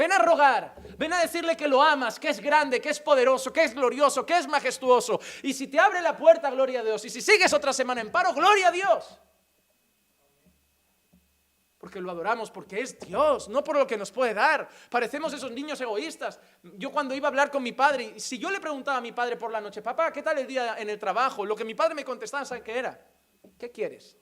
[0.00, 3.52] Ven a rogar, ven a decirle que lo amas, que es grande, que es poderoso,
[3.52, 5.20] que es glorioso, que es majestuoso.
[5.42, 7.04] Y si te abre la puerta, gloria a Dios.
[7.04, 9.20] Y si sigues otra semana en paro, gloria a Dios.
[11.76, 14.70] Porque lo adoramos, porque es Dios, no por lo que nos puede dar.
[14.88, 16.40] Parecemos esos niños egoístas.
[16.62, 19.36] Yo cuando iba a hablar con mi padre, si yo le preguntaba a mi padre
[19.36, 21.44] por la noche, papá, ¿qué tal el día en el trabajo?
[21.44, 22.98] Lo que mi padre me contestaba, ¿saben qué era?
[23.58, 24.16] ¿Qué quieres?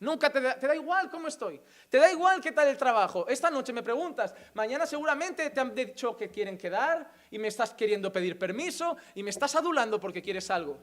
[0.00, 1.60] Nunca te da, igual cómo estoy.
[1.88, 3.26] Te da igual qué tal el trabajo.
[3.26, 7.74] Esta noche me preguntas, mañana seguramente te han dicho que quieren quedar y me estás
[7.74, 10.78] queriendo pedir permiso y me estás adulando porque quieres algo.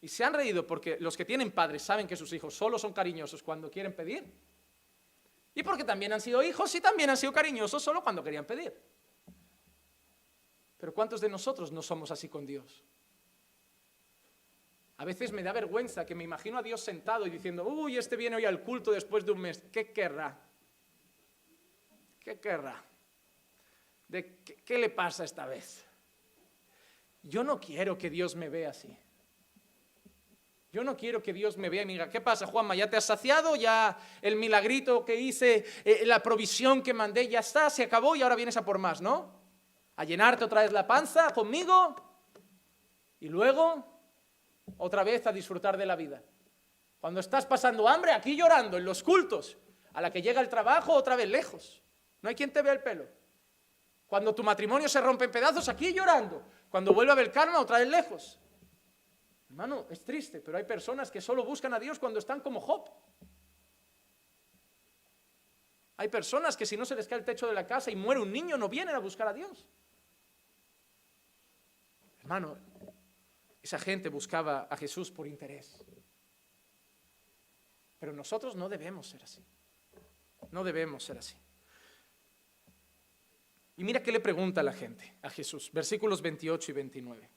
[0.00, 2.94] Y se han reído porque los que tienen padres saben que sus hijos solo son
[2.94, 4.32] cariñosos cuando quieren pedir.
[5.54, 8.72] Y porque también han sido hijos y también han sido cariñosos solo cuando querían pedir.
[10.78, 12.84] Pero ¿cuántos de nosotros no somos así con Dios?
[14.98, 18.16] A veces me da vergüenza que me imagino a Dios sentado y diciendo, uy, este
[18.16, 19.62] viene hoy al culto después de un mes.
[19.72, 20.36] ¿Qué querrá?
[22.18, 22.84] ¿Qué querrá?
[24.08, 25.86] ¿De qué, le pasa esta vez?
[27.22, 28.96] Yo no quiero que Dios me vea así.
[30.72, 32.74] Yo no quiero que Dios me vea y me diga, ¿qué pasa, Juanma?
[32.74, 33.54] ¿Ya te has saciado?
[33.54, 38.22] ¿Ya el milagrito que hice, eh, la provisión que mandé, ya está, se acabó y
[38.22, 39.32] ahora vienes a por más, ¿no?
[39.94, 41.94] A llenarte otra vez la panza conmigo
[43.20, 43.87] y luego
[44.76, 46.22] otra vez a disfrutar de la vida.
[47.00, 49.56] Cuando estás pasando hambre, aquí llorando, en los cultos,
[49.94, 51.82] a la que llega el trabajo, otra vez lejos.
[52.20, 53.06] No hay quien te vea el pelo.
[54.06, 56.42] Cuando tu matrimonio se rompe en pedazos, aquí llorando.
[56.70, 58.38] Cuando vuelve a ver calma, otra vez lejos.
[59.48, 62.90] Hermano, es triste, pero hay personas que solo buscan a Dios cuando están como Job.
[65.96, 68.20] Hay personas que si no se les cae el techo de la casa y muere
[68.20, 69.66] un niño, no vienen a buscar a Dios.
[72.20, 72.56] Hermano,
[73.62, 75.84] esa gente buscaba a Jesús por interés.
[77.98, 79.44] Pero nosotros no debemos ser así.
[80.50, 81.36] No debemos ser así.
[83.76, 87.30] Y mira qué le pregunta la gente a Jesús, versículos 28 y 29.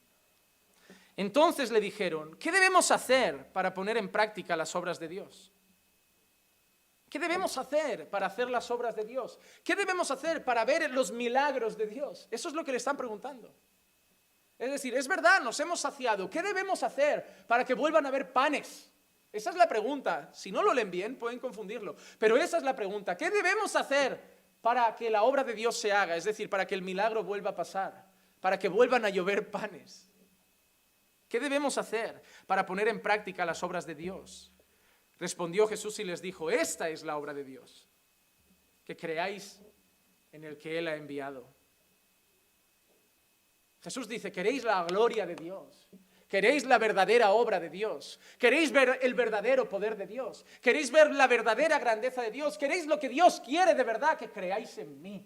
[1.17, 5.51] Entonces le dijeron, ¿qué debemos hacer para poner en práctica las obras de Dios?
[7.10, 9.38] ¿Qué debemos hacer para hacer las obras de Dios?
[9.63, 12.27] ¿Qué debemos hacer para ver los milagros de Dios?
[12.31, 13.53] Eso es lo que le están preguntando.
[14.62, 16.30] Es decir, es verdad, nos hemos saciado.
[16.30, 18.91] ¿Qué debemos hacer para que vuelvan a haber panes?
[19.32, 20.30] Esa es la pregunta.
[20.34, 21.95] Si no lo leen bien, pueden confundirlo.
[22.19, 23.17] Pero esa es la pregunta.
[23.17, 24.21] ¿Qué debemos hacer
[24.62, 26.15] para que la obra de Dios se haga?
[26.15, 28.06] Es decir, para que el milagro vuelva a pasar,
[28.39, 30.12] para que vuelvan a llover panes.
[31.28, 34.52] ¿Qué debemos hacer para poner en práctica las obras de Dios?
[35.17, 37.89] Respondió Jesús y les dijo, esta es la obra de Dios,
[38.84, 39.60] que creáis
[40.32, 41.61] en el que Él ha enviado.
[43.81, 45.89] Jesús dice, queréis la gloria de Dios.
[46.27, 48.19] Queréis la verdadera obra de Dios.
[48.37, 50.45] Queréis ver el verdadero poder de Dios.
[50.61, 52.57] Queréis ver la verdadera grandeza de Dios.
[52.57, 55.25] Queréis lo que Dios quiere de verdad, que creáis en mí.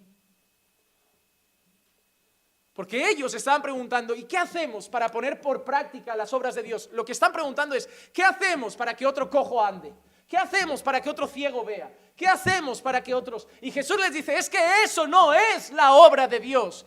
[2.74, 6.90] Porque ellos estaban preguntando, ¿y qué hacemos para poner por práctica las obras de Dios?
[6.92, 9.94] Lo que están preguntando es, ¿qué hacemos para que otro cojo ande?
[10.28, 11.94] ¿Qué hacemos para que otro ciego vea?
[12.16, 13.48] ¿Qué hacemos para que otros...
[13.62, 16.86] Y Jesús les dice, es que eso no es la obra de Dios.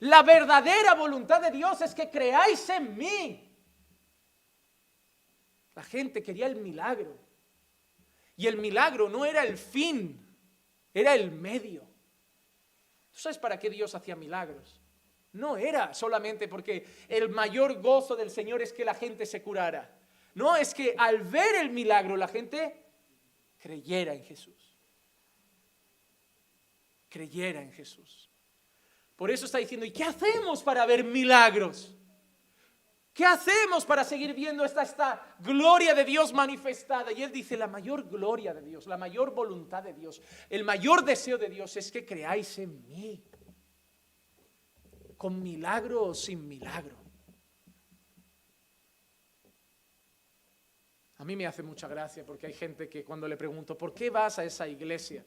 [0.00, 3.44] La verdadera voluntad de Dios es que creáis en mí.
[5.74, 7.16] La gente quería el milagro.
[8.36, 10.24] Y el milagro no era el fin,
[10.94, 11.80] era el medio.
[13.10, 14.80] ¿Tú sabes para qué Dios hacía milagros?
[15.32, 19.92] No era solamente porque el mayor gozo del Señor es que la gente se curara.
[20.34, 22.84] No, es que al ver el milagro la gente
[23.58, 24.76] creyera en Jesús.
[27.08, 28.27] Creyera en Jesús.
[29.18, 31.92] Por eso está diciendo, ¿y qué hacemos para ver milagros?
[33.12, 37.10] ¿Qué hacemos para seguir viendo esta, esta gloria de Dios manifestada?
[37.10, 41.04] Y él dice, la mayor gloria de Dios, la mayor voluntad de Dios, el mayor
[41.04, 43.24] deseo de Dios es que creáis en mí,
[45.16, 46.96] con milagro o sin milagro.
[51.16, 54.10] A mí me hace mucha gracia porque hay gente que cuando le pregunto, ¿por qué
[54.10, 55.26] vas a esa iglesia?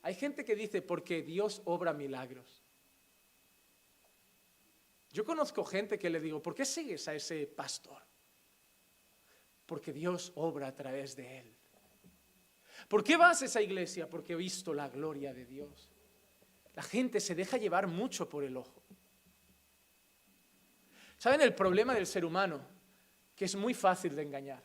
[0.00, 2.65] Hay gente que dice, porque Dios obra milagros.
[5.16, 8.02] Yo conozco gente que le digo, ¿por qué sigues a ese pastor?
[9.64, 11.56] Porque Dios obra a través de él.
[12.86, 14.10] ¿Por qué vas a esa iglesia?
[14.10, 15.90] Porque he visto la gloria de Dios.
[16.74, 18.82] La gente se deja llevar mucho por el ojo.
[21.16, 22.60] ¿Saben el problema del ser humano?
[23.34, 24.62] Que es muy fácil de engañar.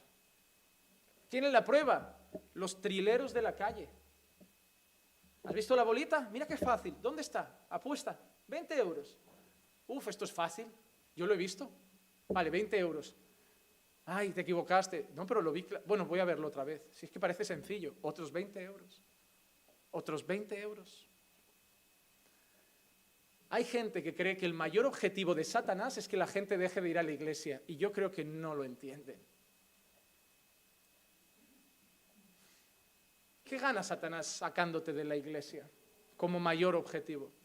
[1.29, 2.27] ¿Tienen la prueba?
[2.55, 3.87] Los trileros de la calle.
[5.43, 6.27] ¿Has visto la bolita?
[6.29, 6.97] Mira qué fácil.
[7.01, 7.67] ¿Dónde está?
[7.69, 8.19] Apuesta.
[8.47, 9.17] 20 euros.
[9.91, 10.67] Uf, esto es fácil.
[11.15, 11.69] Yo lo he visto.
[12.29, 13.13] Vale, 20 euros.
[14.05, 15.09] Ay, te equivocaste.
[15.13, 15.67] No, pero lo vi.
[15.85, 16.87] Bueno, voy a verlo otra vez.
[16.91, 17.95] Si es que parece sencillo.
[18.01, 19.03] Otros 20 euros.
[19.91, 21.09] Otros 20 euros.
[23.49, 26.79] Hay gente que cree que el mayor objetivo de Satanás es que la gente deje
[26.79, 29.19] de ir a la iglesia y yo creo que no lo entienden.
[33.43, 35.69] ¿Qué gana Satanás sacándote de la iglesia
[36.15, 37.40] como mayor objetivo?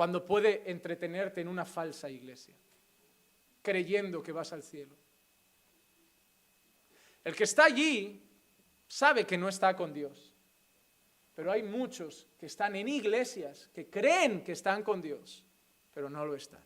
[0.00, 2.54] Cuando puede entretenerte en una falsa iglesia,
[3.60, 4.96] creyendo que vas al cielo.
[7.22, 8.26] El que está allí
[8.88, 10.34] sabe que no está con Dios.
[11.34, 15.44] Pero hay muchos que están en iglesias que creen que están con Dios,
[15.92, 16.64] pero no lo están.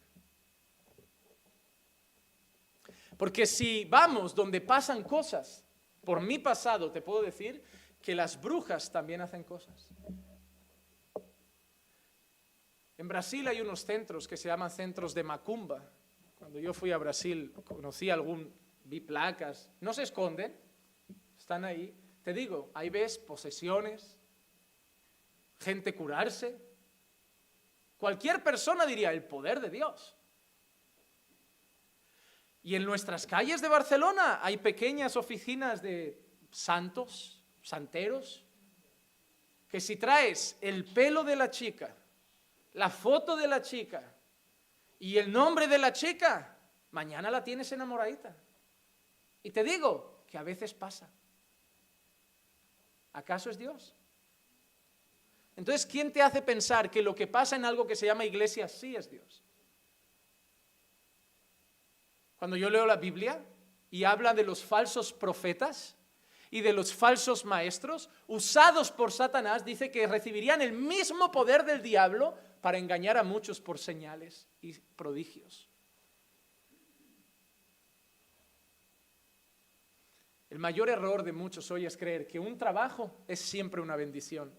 [3.16, 5.64] Porque si vamos donde pasan cosas,
[6.05, 7.64] por mi pasado te puedo decir
[8.01, 9.90] que las brujas también hacen cosas.
[12.96, 15.90] En Brasil hay unos centros que se llaman centros de macumba.
[16.37, 18.54] Cuando yo fui a Brasil conocí algún,
[18.85, 20.57] vi placas, no se esconden,
[21.37, 21.94] están ahí.
[22.22, 24.16] Te digo, ahí ves posesiones,
[25.59, 26.57] gente curarse.
[27.98, 30.16] Cualquier persona diría el poder de Dios.
[32.62, 38.46] Y en nuestras calles de Barcelona hay pequeñas oficinas de santos, santeros,
[39.68, 41.94] que si traes el pelo de la chica,
[42.75, 44.03] la foto de la chica
[44.99, 46.57] y el nombre de la chica,
[46.91, 48.37] mañana la tienes enamoradita.
[49.43, 51.09] Y te digo que a veces pasa.
[53.13, 53.95] ¿Acaso es Dios?
[55.57, 58.67] Entonces, ¿quién te hace pensar que lo que pasa en algo que se llama iglesia
[58.67, 59.43] sí es Dios?
[62.37, 63.41] Cuando yo leo la Biblia
[63.91, 65.97] y habla de los falsos profetas
[66.51, 71.83] y de los falsos maestros usados por Satanás, dice que recibirían el mismo poder del
[71.83, 75.68] diablo para engañar a muchos por señales y prodigios.
[80.48, 84.50] El mayor error de muchos hoy es creer que un trabajo es siempre una bendición.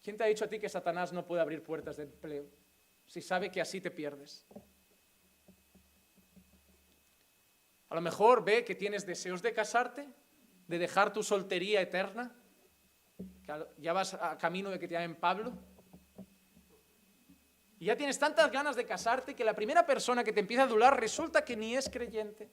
[0.00, 2.46] ¿Quién te ha dicho a ti que Satanás no puede abrir puertas de empleo
[3.08, 4.46] si sabe que así te pierdes?
[7.88, 10.08] A lo mejor ve que tienes deseos de casarte,
[10.68, 12.40] de dejar tu soltería eterna,
[13.42, 15.69] que ya vas a camino de que te llamen Pablo.
[17.80, 20.66] Y ya tienes tantas ganas de casarte que la primera persona que te empieza a
[20.66, 22.50] adular resulta que ni es creyente.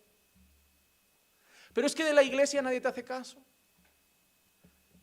[1.74, 3.46] Pero es que de la iglesia nadie te hace caso.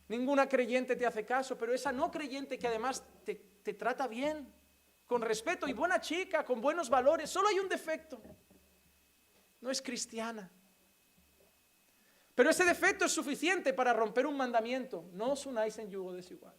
[0.08, 3.34] Ninguna creyente te hace caso, pero esa no creyente que además te,
[3.74, 4.50] trata bien,
[5.06, 8.22] con respeto y buena chica, con buenos valores, solo hay un defecto.
[9.60, 10.50] No es cristiana.
[12.34, 15.06] Pero ese defecto es suficiente para romper un mandamiento.
[15.12, 16.54] No os unáis en yugo desigual.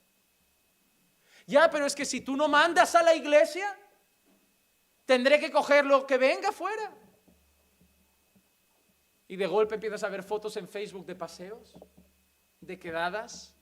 [1.45, 3.67] Ya, pero es que si tú no mandas a la iglesia,
[5.05, 6.91] tendré que coger lo que venga afuera.
[9.27, 11.73] Y de golpe empiezas a ver fotos en Facebook de paseos
[12.61, 13.55] de quedadas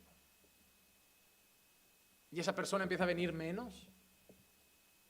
[2.34, 3.92] y esa persona empieza a venir menos,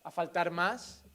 [0.02, 1.06] a faltar más.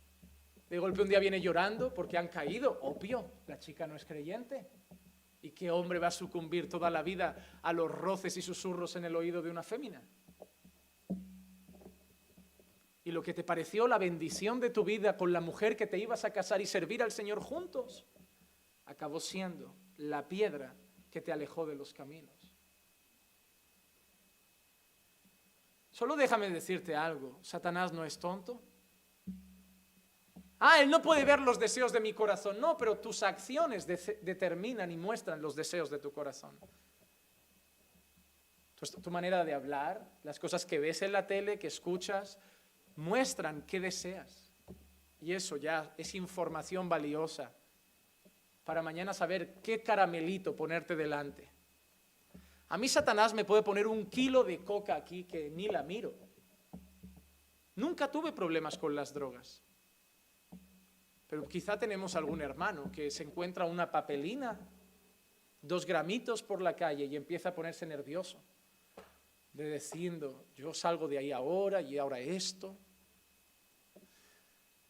[0.71, 2.79] De golpe un día viene llorando porque han caído.
[2.81, 4.71] Obvio, la chica no es creyente.
[5.43, 9.05] ¿Y qué hombre va a sucumbir toda la vida a los roces y susurros en
[9.05, 10.03] el oído de una fémina?
[13.09, 15.97] Y lo que te pareció la bendición de tu vida con la mujer que te
[15.97, 18.05] ibas a casar y servir al Señor juntos,
[18.85, 20.77] acabó siendo la piedra
[21.11, 22.55] que te alejó de los caminos.
[25.91, 28.61] Solo déjame decirte algo, Satanás no es tonto.
[30.59, 32.61] Ah, él no puede ver los deseos de mi corazón.
[32.61, 36.59] No, pero tus acciones determinan y muestran los deseos de tu corazón.
[38.75, 42.39] Tu, tu manera de hablar, las cosas que ves en la tele, que escuchas,
[42.99, 44.53] muestran qué deseas.
[45.21, 47.53] Y eso ya es información valiosa
[48.65, 51.49] para mañana saber qué caramelito ponerte delante.
[52.69, 56.13] A mí Satanás me puede poner un kilo de coca aquí que ni la miro.
[57.77, 59.63] Nunca tuve problemas con las drogas.
[61.29, 64.59] Pero quizá tenemos algún hermano que se encuentra una papelina,
[65.63, 68.39] dos gramitos por la calle y empieza a ponerse nervioso,
[69.53, 72.77] de diciendo, yo salgo de ahí ahora y ahora esto.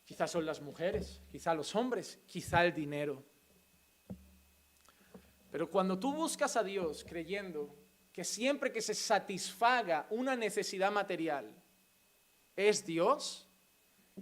[0.09, 3.23] Quizá son las mujeres, quizá los hombres, quizá el dinero.
[5.51, 7.77] Pero cuando tú buscas a Dios creyendo
[8.11, 11.55] que siempre que se satisfaga una necesidad material,
[12.57, 13.51] es Dios,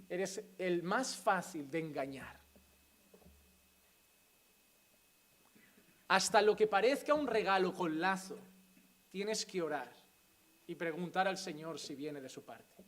[0.09, 2.37] eres el más fácil de engañar.
[6.09, 8.37] Hasta lo que parezca un regalo con lazo,
[9.09, 9.89] tienes que orar
[10.67, 12.86] y preguntar al Señor si viene de su parte.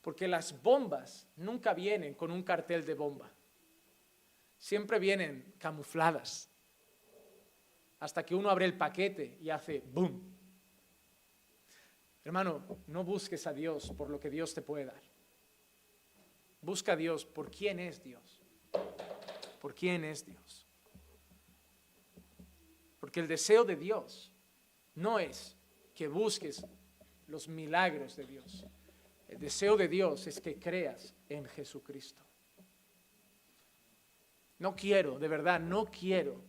[0.00, 3.30] Porque las bombas nunca vienen con un cartel de bomba.
[4.58, 6.48] Siempre vienen camufladas.
[7.98, 10.30] Hasta que uno abre el paquete y hace boom.
[12.24, 15.02] Hermano, no busques a Dios por lo que Dios te puede dar.
[16.62, 18.42] Busca a Dios por quién es Dios.
[19.60, 20.66] Por quién es Dios.
[23.00, 24.30] Porque el deseo de Dios
[24.94, 25.56] no es
[25.94, 26.64] que busques
[27.26, 28.66] los milagros de Dios.
[29.30, 32.20] El deseo de Dios es que creas en Jesucristo.
[34.58, 36.42] No quiero, de verdad, no quiero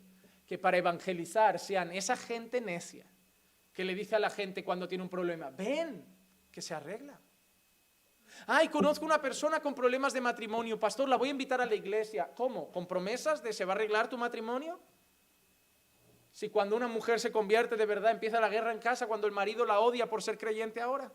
[0.48, 3.06] que para evangelizar sean esa gente necia
[3.72, 6.04] que le dice a la gente cuando tiene un problema, ven,
[6.52, 7.22] que se arregla.
[8.48, 11.76] Ay, conozco una persona con problemas de matrimonio, pastor, la voy a invitar a la
[11.76, 12.32] iglesia.
[12.36, 12.72] ¿Cómo?
[12.72, 14.80] ¿Con promesas de se va a arreglar tu matrimonio?
[16.32, 19.34] Si cuando una mujer se convierte de verdad empieza la guerra en casa, cuando el
[19.34, 21.12] marido la odia por ser creyente ahora.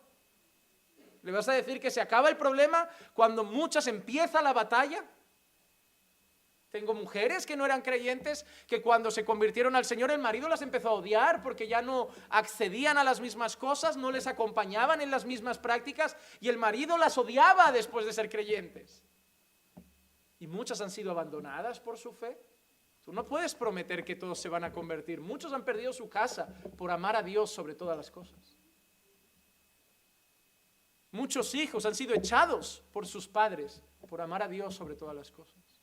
[1.26, 5.04] ¿Le vas a decir que se acaba el problema cuando muchas empieza la batalla?
[6.70, 10.62] Tengo mujeres que no eran creyentes, que cuando se convirtieron al Señor el marido las
[10.62, 15.10] empezó a odiar porque ya no accedían a las mismas cosas, no les acompañaban en
[15.10, 19.02] las mismas prácticas y el marido las odiaba después de ser creyentes.
[20.38, 22.38] Y muchas han sido abandonadas por su fe.
[23.02, 25.20] Tú no puedes prometer que todos se van a convertir.
[25.20, 26.46] Muchos han perdido su casa
[26.78, 28.55] por amar a Dios sobre todas las cosas.
[31.16, 35.30] Muchos hijos han sido echados por sus padres por amar a Dios sobre todas las
[35.30, 35.82] cosas.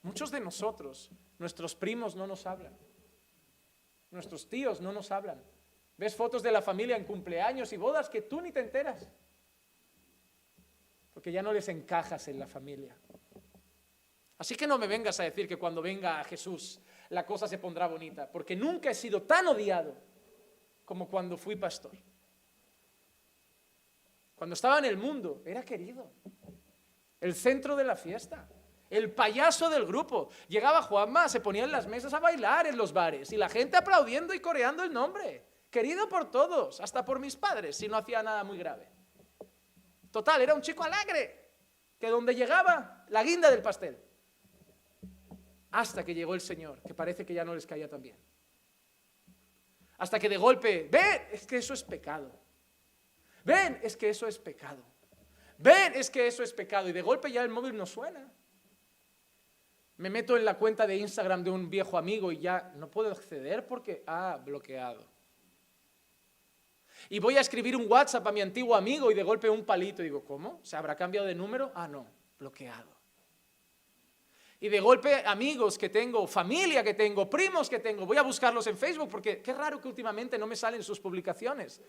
[0.00, 2.74] Muchos de nosotros, nuestros primos no nos hablan.
[4.10, 5.42] Nuestros tíos no nos hablan.
[5.98, 9.06] Ves fotos de la familia en cumpleaños y bodas que tú ni te enteras.
[11.12, 12.96] Porque ya no les encajas en la familia.
[14.38, 16.80] Así que no me vengas a decir que cuando venga a Jesús
[17.10, 19.94] la cosa se pondrá bonita, porque nunca he sido tan odiado
[20.86, 21.92] como cuando fui pastor.
[24.40, 26.10] Cuando estaba en el mundo, era querido.
[27.20, 28.48] El centro de la fiesta
[28.88, 30.30] el payaso del grupo.
[30.48, 33.76] Llegaba Juanma, se ponía en las mesas a bailar en los bares y la gente
[33.76, 35.44] aplaudiendo y coreando el nombre.
[35.70, 38.88] Querido por todos, hasta por mis padres, si no hacía nada muy grave.
[40.10, 41.50] Total, era un chico alegre,
[41.98, 44.02] que donde llegaba, la guinda del pastel.
[45.72, 48.16] Hasta que llegó el Señor, que parece que ya no les caía tan bien.
[49.98, 52.40] Hasta que de golpe, ven, es que eso es pecado.
[53.44, 54.82] Ven, es que eso es pecado.
[55.58, 56.88] Ven, es que eso es pecado.
[56.88, 58.30] Y de golpe ya el móvil no suena.
[59.96, 63.10] Me meto en la cuenta de Instagram de un viejo amigo y ya no puedo
[63.10, 65.06] acceder porque ha bloqueado.
[67.08, 70.02] Y voy a escribir un WhatsApp a mi antiguo amigo y de golpe un palito.
[70.02, 70.60] Y digo, ¿cómo?
[70.62, 71.70] ¿Se habrá cambiado de número?
[71.74, 72.06] Ah, no,
[72.38, 73.00] bloqueado.
[74.60, 78.66] Y de golpe amigos que tengo, familia que tengo, primos que tengo, voy a buscarlos
[78.66, 81.80] en Facebook porque qué raro que últimamente no me salen sus publicaciones.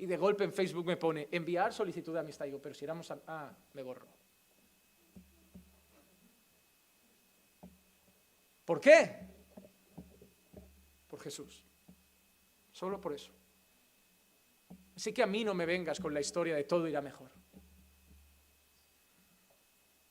[0.00, 2.46] Y de golpe en Facebook me pone enviar solicitud de amistad.
[2.46, 3.10] Y digo, pero si éramos...
[3.10, 3.20] A...
[3.26, 4.08] Ah, me borro.
[8.64, 9.28] ¿Por qué?
[11.06, 11.66] Por Jesús.
[12.72, 13.30] Solo por eso.
[14.96, 17.30] Así que a mí no me vengas con la historia de todo irá mejor.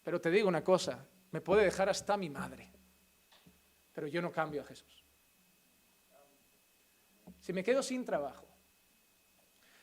[0.04, 2.72] Pero te digo una cosa, me puede dejar hasta mi madre,
[3.92, 5.04] pero yo no cambio a Jesús.
[7.40, 8.49] Si me quedo sin trabajo,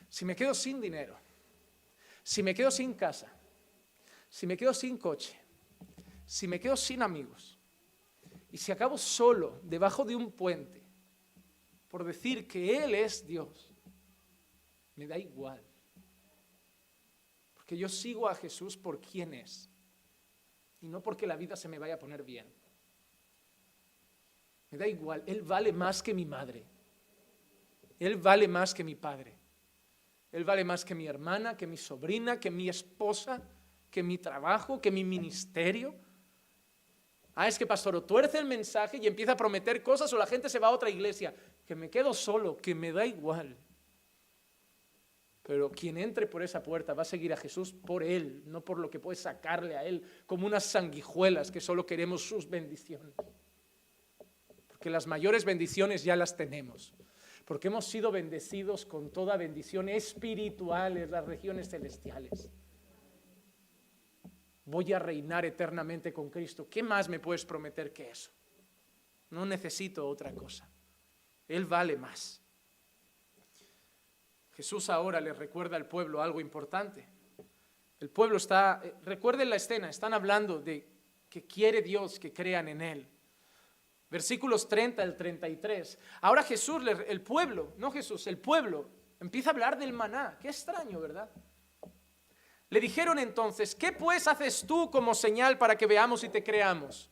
[0.09, 1.17] si me quedo sin dinero,
[2.23, 3.33] si me quedo sin casa,
[4.29, 5.39] si me quedo sin coche,
[6.25, 7.59] si me quedo sin amigos,
[8.51, 10.83] y si acabo solo debajo de un puente
[11.89, 13.71] por decir que Él es Dios,
[14.97, 15.63] me da igual.
[17.55, 19.71] Porque yo sigo a Jesús por quien es
[20.81, 22.47] y no porque la vida se me vaya a poner bien.
[24.71, 26.65] Me da igual, Él vale más que mi madre.
[27.99, 29.39] Él vale más que mi padre.
[30.37, 33.41] Él vale más que mi hermana, que mi sobrina, que mi esposa,
[33.91, 35.95] que mi trabajo, que mi ministerio.
[37.35, 40.27] Ah, es que pastor, o tuerce el mensaje y empieza a prometer cosas o la
[40.27, 41.35] gente se va a otra iglesia.
[41.67, 43.57] Que me quedo solo, que me da igual.
[45.43, 48.79] Pero quien entre por esa puerta va a seguir a Jesús por Él, no por
[48.79, 53.15] lo que puede sacarle a Él, como unas sanguijuelas que solo queremos sus bendiciones.
[54.69, 56.93] Porque las mayores bendiciones ya las tenemos.
[57.47, 62.51] Porque hemos sido bendecidos con toda bendición espiritual en las regiones celestiales
[64.67, 66.69] voy a reinar eternamente con Cristo.
[66.69, 68.31] ¿Qué más me puedes prometer que eso?
[69.31, 70.69] No necesito otra cosa.
[71.49, 72.43] Él vale más.
[74.53, 77.07] Jesús ahora le recuerda al pueblo algo importante.
[78.01, 80.87] El pueblo está, eh, recuerden la escena, están hablando de
[81.29, 83.09] que quiere Dios que crean en Él.
[84.09, 85.99] Versículos 30 al 33.
[86.21, 88.89] Ahora Jesús, el pueblo, no Jesús, el pueblo,
[89.21, 90.39] empieza a hablar del maná.
[90.41, 91.29] Qué extraño, ¿verdad?
[92.69, 97.11] Le dijeron entonces, ¿qué pues haces tú como señal para que veamos y te creamos?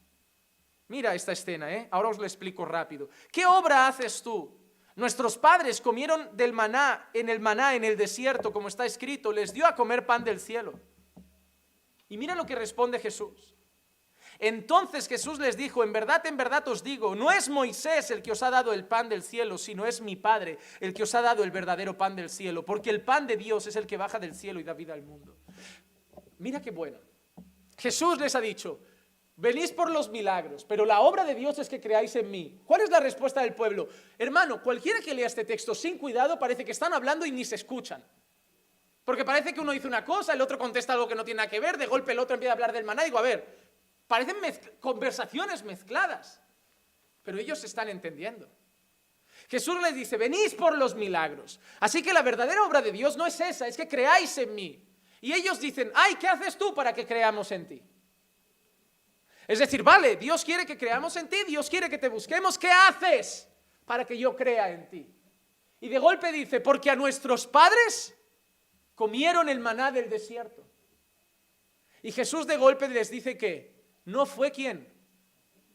[0.88, 1.88] Mira esta escena, ¿eh?
[1.90, 3.08] Ahora os lo explico rápido.
[3.32, 4.60] ¿Qué obra haces tú?
[4.96, 9.52] Nuestros padres comieron del maná en el maná en el desierto, como está escrito, les
[9.52, 10.78] dio a comer pan del cielo.
[12.08, 13.53] Y mira lo que responde Jesús.
[14.38, 18.32] Entonces Jesús les dijo, en verdad, en verdad os digo, no es Moisés el que
[18.32, 21.22] os ha dado el pan del cielo, sino es mi Padre el que os ha
[21.22, 24.18] dado el verdadero pan del cielo, porque el pan de Dios es el que baja
[24.18, 25.36] del cielo y da vida al mundo.
[26.38, 26.98] Mira qué bueno.
[27.78, 28.80] Jesús les ha dicho,
[29.36, 32.60] venís por los milagros, pero la obra de Dios es que creáis en mí.
[32.64, 33.88] ¿Cuál es la respuesta del pueblo?
[34.18, 37.56] Hermano, cualquiera que lea este texto sin cuidado parece que están hablando y ni se
[37.56, 38.04] escuchan.
[39.04, 41.50] Porque parece que uno dice una cosa, el otro contesta algo que no tiene nada
[41.50, 43.63] que ver, de golpe el otro empieza a hablar del maná digo, a ver,
[44.06, 44.36] Parecen
[44.80, 46.40] conversaciones mezcladas,
[47.22, 48.50] pero ellos están entendiendo.
[49.48, 51.60] Jesús les dice, venís por los milagros.
[51.80, 54.82] Así que la verdadera obra de Dios no es esa, es que creáis en mí.
[55.20, 57.82] Y ellos dicen, ay, ¿qué haces tú para que creamos en ti?
[59.46, 62.70] Es decir, vale, Dios quiere que creamos en ti, Dios quiere que te busquemos, ¿qué
[62.70, 63.48] haces
[63.84, 65.14] para que yo crea en ti?
[65.80, 68.14] Y de golpe dice, porque a nuestros padres
[68.94, 70.66] comieron el maná del desierto.
[72.02, 73.73] Y Jesús de golpe les dice que
[74.04, 74.92] no fue quién.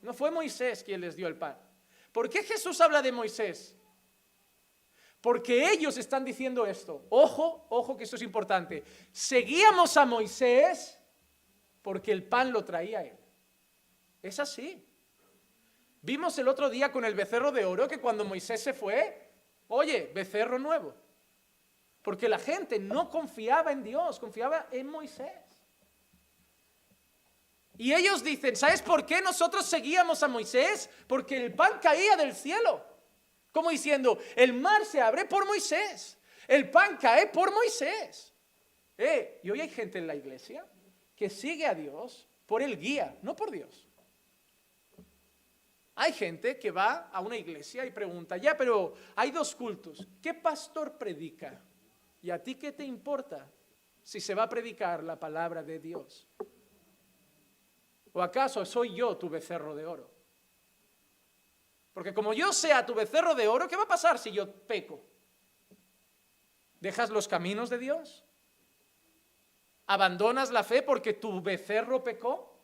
[0.02, 1.58] No fue Moisés quien les dio el pan.
[2.12, 3.76] ¿Por qué Jesús habla de Moisés?
[5.22, 7.06] Porque ellos están diciendo esto.
[7.10, 8.84] Ojo, ojo que esto es importante.
[9.12, 10.98] Seguíamos a Moisés
[11.82, 13.18] porque el pan lo traía él.
[14.22, 14.86] Es así.
[16.02, 19.30] Vimos el otro día con el becerro de oro que cuando Moisés se fue,
[19.68, 20.96] oye, becerro nuevo.
[22.02, 25.49] Porque la gente no confiaba en Dios, confiaba en Moisés.
[27.80, 30.90] Y ellos dicen, ¿sabes por qué nosotros seguíamos a Moisés?
[31.08, 32.86] Porque el pan caía del cielo.
[33.54, 38.34] Como diciendo, el mar se abre por Moisés, el pan cae por Moisés.
[38.98, 40.68] Eh, y hoy hay gente en la iglesia
[41.16, 43.88] que sigue a Dios por el guía, no por Dios.
[45.96, 50.34] Hay gente que va a una iglesia y pregunta, ya, pero hay dos cultos, ¿qué
[50.34, 51.64] pastor predica?
[52.22, 53.50] ¿Y a ti qué te importa
[54.04, 56.28] si se va a predicar la palabra de Dios?
[58.20, 60.12] ¿O acaso soy yo tu becerro de oro?
[61.94, 65.00] Porque como yo sea tu becerro de oro, ¿qué va a pasar si yo peco?
[66.82, 68.26] ¿Dejas los caminos de Dios?
[69.88, 72.60] ¿Abandonas la fe porque tu becerro pecó?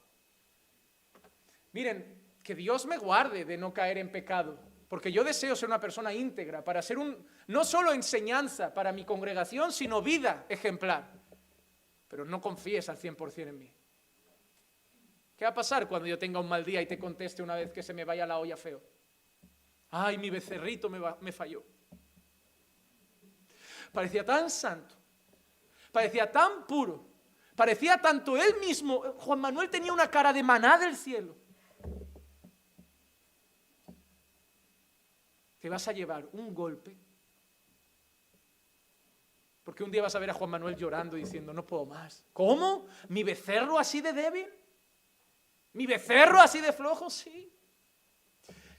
[1.72, 5.80] Miren, que Dios me guarde de no caer en pecado, porque yo deseo ser una
[5.80, 11.14] persona íntegra, para ser un, no solo enseñanza para mi congregación, sino vida ejemplar.
[12.10, 13.75] Pero no confíes al 100% en mí.
[15.36, 17.72] ¿Qué va a pasar cuando yo tenga un mal día y te conteste una vez
[17.72, 18.82] que se me vaya la olla feo?
[19.92, 21.64] Ay, mi becerrito me, falló.
[23.92, 24.96] Parecía tan santo,
[25.92, 27.06] parecía tan puro,
[27.56, 29.02] parecía tanto él mismo.
[29.20, 31.36] Juan Manuel tenía una cara de maná del cielo.
[35.60, 36.96] Te vas a llevar un golpe
[39.66, 42.24] porque un día vas a ver a Juan Manuel llorando diciendo, no puedo más.
[42.34, 42.86] ¿Cómo?
[43.10, 44.48] ¿Mi becerro así de débil?
[45.76, 47.10] ¿Mi becerro así de flojo?
[47.10, 47.54] Sí.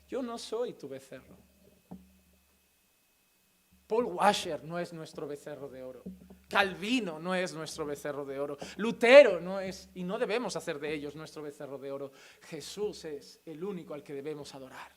[0.09, 1.37] Yo no soy tu becerro.
[3.87, 6.03] Paul Washer no es nuestro becerro de oro.
[6.49, 8.57] Calvino no es nuestro becerro de oro.
[8.79, 12.13] Lutero no es, y no debemos hacer de ellos nuestro becerro de oro.
[12.41, 14.97] Jesús es el único al que debemos adorar.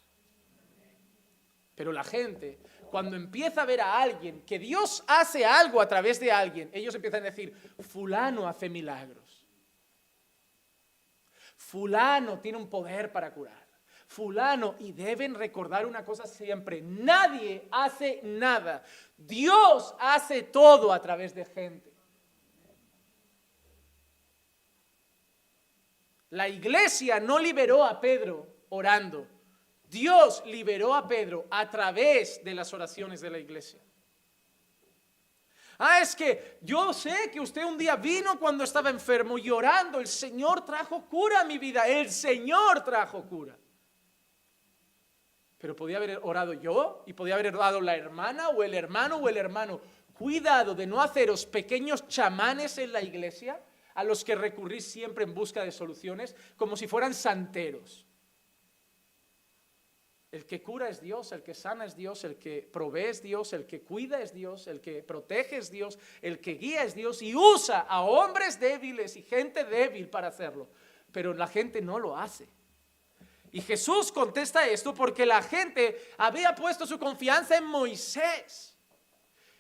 [1.76, 6.20] Pero la gente, cuando empieza a ver a alguien, que Dios hace algo a través
[6.20, 9.19] de alguien, ellos empiezan a decir, fulano hace milagros.
[11.70, 13.68] Fulano tiene un poder para curar.
[14.08, 18.84] Fulano, y deben recordar una cosa siempre, nadie hace nada.
[19.16, 21.94] Dios hace todo a través de gente.
[26.32, 29.28] La iglesia no liberó a Pedro orando.
[29.88, 33.80] Dios liberó a Pedro a través de las oraciones de la iglesia.
[35.82, 40.02] Ah, es que yo sé que usted un día vino cuando estaba enfermo llorando.
[40.02, 41.88] El Señor trajo cura a mi vida.
[41.88, 43.58] El Señor trajo cura.
[45.58, 49.30] Pero podía haber orado yo y podía haber orado la hermana o el hermano o
[49.30, 49.80] el hermano.
[50.14, 53.64] Cuidado de no haceros pequeños chamanes en la iglesia
[53.96, 58.06] a los que recurrís siempre en busca de soluciones como si fueran santeros.
[60.32, 63.52] El que cura es Dios, el que sana es Dios, el que provee es Dios,
[63.54, 67.24] el que cuida es Dios, el que protege es Dios, el que guía es Dios
[67.24, 70.68] y usa a hombres débiles y gente débil para hacerlo.
[71.12, 72.48] Pero la gente no lo hace.
[73.52, 78.78] Y Jesús contesta esto porque la gente había puesto su confianza en Moisés.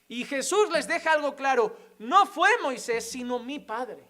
[0.07, 4.08] Y Jesús les deja algo claro, no fue Moisés, sino mi Padre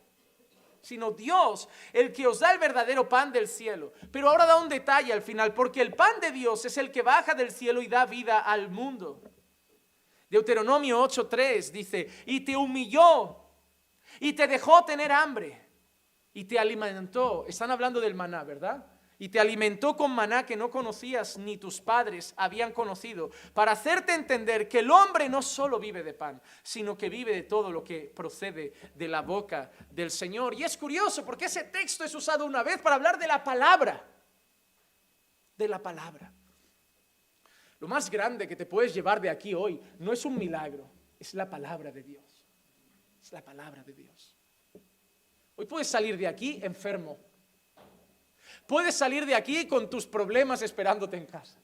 [0.81, 3.93] sino Dios, el que os da el verdadero pan del cielo.
[4.11, 7.01] Pero ahora da un detalle al final, porque el pan de Dios es el que
[7.01, 9.21] baja del cielo y da vida al mundo.
[10.29, 13.37] Deuteronomio 8:3 dice, y te humilló
[14.19, 15.59] y te dejó tener hambre
[16.33, 17.45] y te alimentó.
[17.47, 18.85] Están hablando del maná, ¿verdad?
[19.19, 24.13] Y te alimentó con maná que no conocías ni tus padres habían conocido, para hacerte
[24.13, 27.83] entender que el hombre no solo vive de pan, sino que vive de todo lo
[27.83, 30.53] que procede de la boca del Señor.
[30.53, 34.07] Y es curioso porque ese texto es usado una vez para hablar de la palabra,
[35.57, 36.33] de la palabra.
[37.79, 40.89] Lo más grande que te puedes llevar de aquí hoy no es un milagro,
[41.19, 42.45] es la palabra de Dios.
[43.21, 44.33] Es la palabra de Dios.
[45.55, 47.19] Hoy puedes salir de aquí enfermo,
[48.69, 51.59] Puedes salir de aquí con tus problemas esperándote en casa,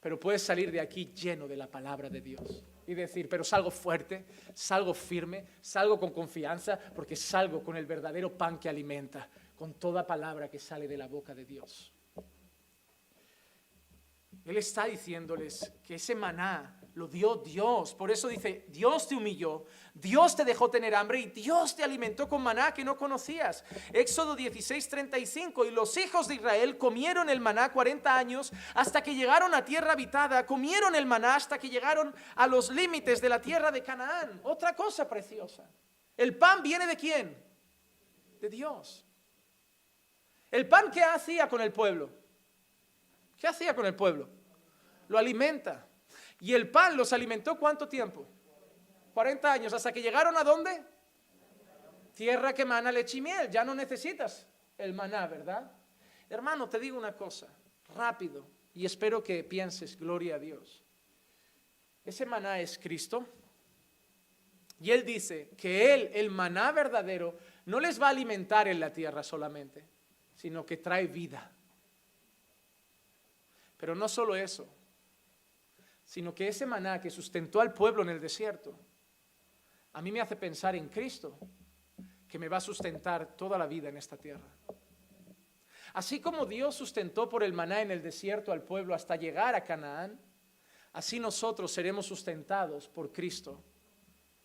[0.00, 3.70] pero puedes salir de aquí lleno de la palabra de Dios y decir, pero salgo
[3.70, 4.24] fuerte,
[4.54, 10.04] salgo firme, salgo con confianza, porque salgo con el verdadero pan que alimenta, con toda
[10.04, 11.92] palabra que sale de la boca de Dios.
[14.46, 17.94] Él está diciéndoles que ese maná lo dio Dios.
[17.94, 19.64] Por eso dice, Dios te humilló,
[19.94, 23.64] Dios te dejó tener hambre y Dios te alimentó con maná que no conocías.
[23.92, 25.64] Éxodo 16, 35.
[25.64, 29.92] Y los hijos de Israel comieron el maná 40 años hasta que llegaron a tierra
[29.92, 30.46] habitada.
[30.46, 34.40] Comieron el maná hasta que llegaron a los límites de la tierra de Canaán.
[34.44, 35.68] Otra cosa preciosa.
[36.16, 37.36] ¿El pan viene de quién?
[38.40, 39.04] De Dios.
[40.50, 42.08] ¿El pan qué hacía con el pueblo?
[43.36, 44.28] ¿Qué hacía con el pueblo?
[45.08, 45.88] Lo alimenta.
[46.44, 48.26] Y el pan los alimentó cuánto tiempo?
[49.14, 50.84] 40 años, hasta que llegaron a dónde?
[52.14, 53.48] Tierra que mana leche y miel.
[53.50, 55.72] Ya no necesitas el maná, ¿verdad?
[56.28, 57.46] Hermano, te digo una cosa,
[57.94, 60.84] rápido, y espero que pienses, gloria a Dios.
[62.04, 63.26] Ese maná es Cristo.
[64.78, 68.92] Y Él dice que Él, el maná verdadero, no les va a alimentar en la
[68.92, 69.82] tierra solamente,
[70.34, 71.50] sino que trae vida.
[73.78, 74.68] Pero no solo eso,
[76.04, 78.78] sino que ese maná que sustentó al pueblo en el desierto,
[79.92, 81.38] a mí me hace pensar en Cristo,
[82.28, 84.48] que me va a sustentar toda la vida en esta tierra.
[85.94, 89.62] Así como Dios sustentó por el maná en el desierto al pueblo hasta llegar a
[89.62, 90.20] Canaán,
[90.92, 93.62] así nosotros seremos sustentados por Cristo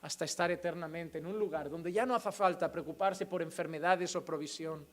[0.02, 4.24] hasta estar eternamente en un lugar donde ya no hace falta preocuparse por enfermedades o
[4.24, 4.88] provisión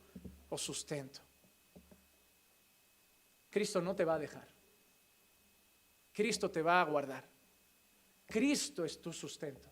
[0.49, 1.21] o sustento.
[3.49, 4.56] Cristo no te va a dejar.
[6.17, 7.29] Cristo te va a guardar.
[8.25, 9.69] Cristo es tu sustento,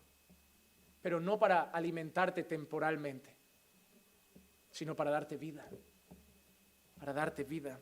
[1.02, 3.36] pero no para alimentarte temporalmente,
[4.70, 5.68] sino para darte vida,
[7.00, 7.80] para darte vida.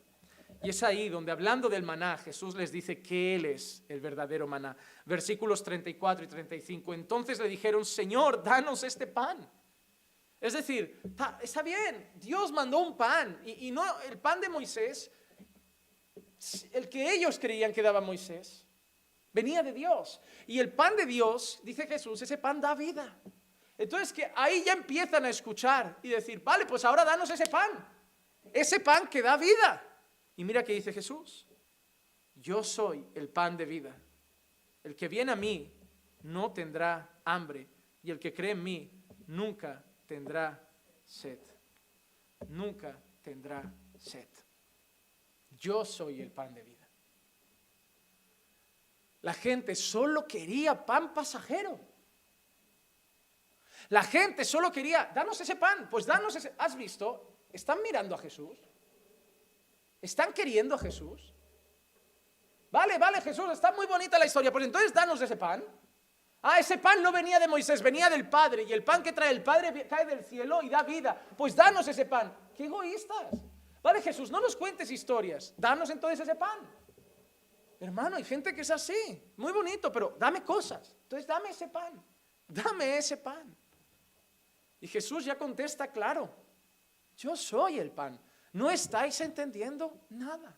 [0.63, 4.47] Y es ahí donde hablando del maná, Jesús les dice que Él es el verdadero
[4.47, 4.75] maná.
[5.05, 6.95] Versículos 34 y 35.
[6.95, 9.47] Entonces le dijeron, Señor, danos este pan.
[10.41, 11.03] Es decir,
[11.43, 15.11] está, bien, Dios mandó un pan y, y no el pan de Moisés
[16.73, 18.65] el que ellos creían que daba Moisés,
[19.33, 20.21] venía de Dios.
[20.47, 23.21] Y el pan de Dios, dice Jesús, ese pan da vida.
[23.77, 27.71] Entonces que ahí ya empiezan a escuchar y decir, vale, pues ahora danos ese pan,
[28.53, 29.83] ese pan que da vida.
[30.37, 31.47] Y mira que dice Jesús,
[32.35, 33.97] yo soy el pan de vida.
[34.83, 35.73] El que viene a mí
[36.23, 37.69] no tendrá hambre
[38.03, 38.91] y el que cree en mí
[39.27, 40.61] nunca tendrá
[41.05, 41.39] sed.
[42.49, 44.29] Nunca tendrá sed.
[45.65, 46.87] Yo soy el pan de vida.
[49.23, 51.81] La gente solo quería pan pasajero.
[53.89, 56.55] La gente solo quería, danos ese pan, pues danos ese.
[56.59, 57.47] ¿Has visto?
[57.51, 58.59] ¿Están mirando a Jesús?
[60.03, 61.33] ¿Están queriendo a Jesús?
[62.71, 65.65] Vale, vale, Jesús, está muy bonita la historia, pues entonces danos ese pan.
[66.43, 69.31] Ah, ese pan no venía de Moisés, venía del Padre, y el pan que trae
[69.31, 71.19] el Padre cae del cielo y da vida.
[71.35, 72.37] Pues danos ese pan.
[72.55, 73.54] ¡Qué egoístas!
[73.85, 76.59] Vale, Jesús, no nos cuentes historias, danos entonces ese pan.
[77.79, 80.97] Hermano, hay gente que es así, muy bonito, pero dame cosas.
[81.03, 82.03] Entonces dame ese pan,
[82.49, 83.55] dame ese pan.
[84.81, 86.35] Y Jesús ya contesta, claro,
[87.19, 88.19] yo soy el pan.
[88.55, 90.57] No estáis entendiendo nada.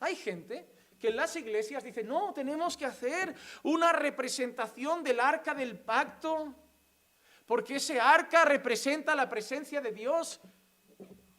[0.00, 5.54] Hay gente que en las iglesias dice, no, tenemos que hacer una representación del arca
[5.54, 6.54] del pacto
[7.48, 10.38] porque ese arca representa la presencia de Dios.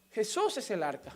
[0.09, 1.15] Jesús es el arca.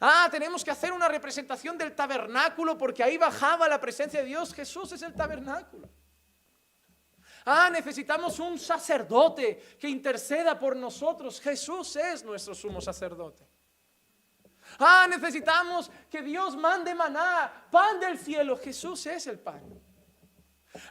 [0.00, 4.54] Ah, tenemos que hacer una representación del tabernáculo porque ahí bajaba la presencia de Dios.
[4.54, 5.86] Jesús es el tabernáculo.
[7.44, 11.38] Ah, necesitamos un sacerdote que interceda por nosotros.
[11.42, 13.46] Jesús es nuestro sumo sacerdote.
[14.78, 18.56] Ah, necesitamos que Dios mande maná, pan del cielo.
[18.56, 19.78] Jesús es el pan.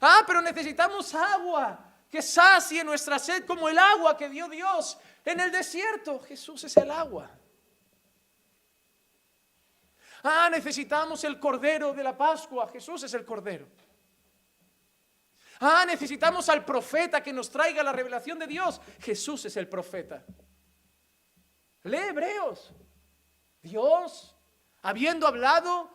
[0.02, 5.40] Ah, pero necesitamos agua que sacie nuestra sed como el agua que dio Dios en
[5.40, 6.20] el desierto.
[6.20, 7.30] Jesús es el agua.
[10.24, 12.68] Ah, necesitamos el cordero de la Pascua.
[12.70, 13.68] Jesús es el cordero.
[15.60, 18.82] Ah, necesitamos al profeta que nos traiga la revelación de Dios.
[19.00, 20.26] Jesús es el profeta.
[21.84, 22.74] Lee Hebreos.
[23.62, 24.36] Dios,
[24.82, 25.92] habiendo hablado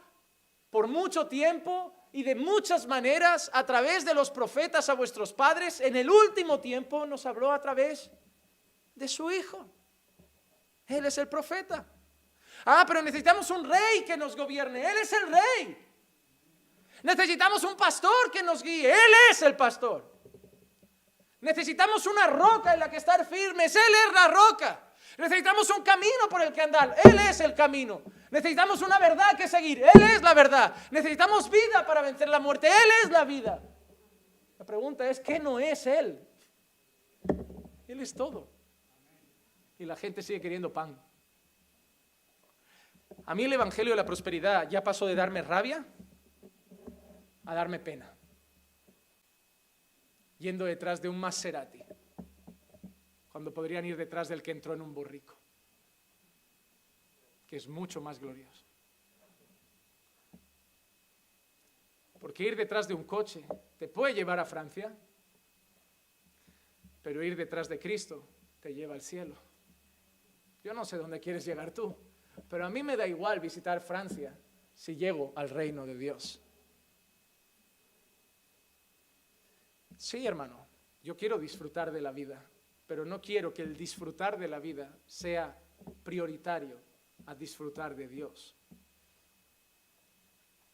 [0.70, 5.80] por mucho tiempo y de muchas maneras a través de los profetas a vuestros padres,
[5.80, 8.10] en el último tiempo nos habló a través
[8.94, 9.66] de su Hijo.
[10.86, 11.86] Él es el profeta.
[12.64, 14.80] Ah, pero necesitamos un rey que nos gobierne.
[14.90, 15.86] Él es el rey.
[17.02, 18.90] Necesitamos un pastor que nos guíe.
[18.90, 20.10] Él es el pastor.
[21.40, 23.74] Necesitamos una roca en la que estar firmes.
[23.74, 24.80] Él es la roca.
[25.16, 26.96] Necesitamos un camino por el que andar.
[27.04, 28.02] Él es el camino.
[28.30, 29.82] Necesitamos una verdad que seguir.
[29.82, 30.74] Él es la verdad.
[30.90, 32.68] Necesitamos vida para vencer la muerte.
[32.68, 33.62] Él es la vida.
[34.58, 36.26] La pregunta es, ¿qué no es Él?
[37.88, 38.48] Él es todo.
[39.78, 41.00] Y la gente sigue queriendo pan.
[43.26, 45.84] A mí el Evangelio de la Prosperidad ya pasó de darme rabia
[47.44, 48.14] a darme pena.
[50.38, 51.82] Yendo detrás de un Maserati
[53.30, 55.39] cuando podrían ir detrás del que entró en un burrico,
[57.50, 58.64] que es mucho más glorioso.
[62.20, 63.44] Porque ir detrás de un coche
[63.76, 64.96] te puede llevar a Francia,
[67.02, 68.24] pero ir detrás de Cristo
[68.60, 69.34] te lleva al cielo.
[70.62, 71.96] Yo no sé dónde quieres llegar tú,
[72.48, 74.38] pero a mí me da igual visitar Francia
[74.72, 76.40] si llego al reino de Dios.
[79.96, 80.68] Sí, hermano,
[81.02, 82.46] yo quiero disfrutar de la vida
[82.90, 85.56] pero no quiero que el disfrutar de la vida sea
[86.02, 86.76] prioritario
[87.26, 88.56] a disfrutar de Dios.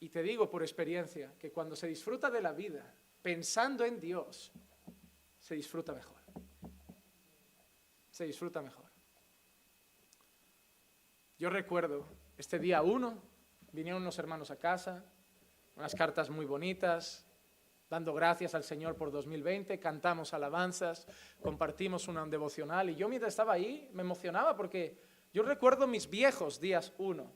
[0.01, 4.53] Y te digo por experiencia que cuando se disfruta de la vida pensando en Dios,
[5.39, 6.17] se disfruta mejor.
[8.11, 8.87] Se disfruta mejor.
[11.39, 13.23] Yo recuerdo este día uno,
[13.73, 15.05] vinieron unos hermanos a casa,
[15.75, 17.27] unas cartas muy bonitas,
[17.89, 21.07] dando gracias al Señor por 2020, cantamos alabanzas,
[21.41, 24.99] compartimos una devocional y yo mientras estaba ahí me emocionaba porque
[25.37, 27.31] yo recuerdo mis viejos días 1.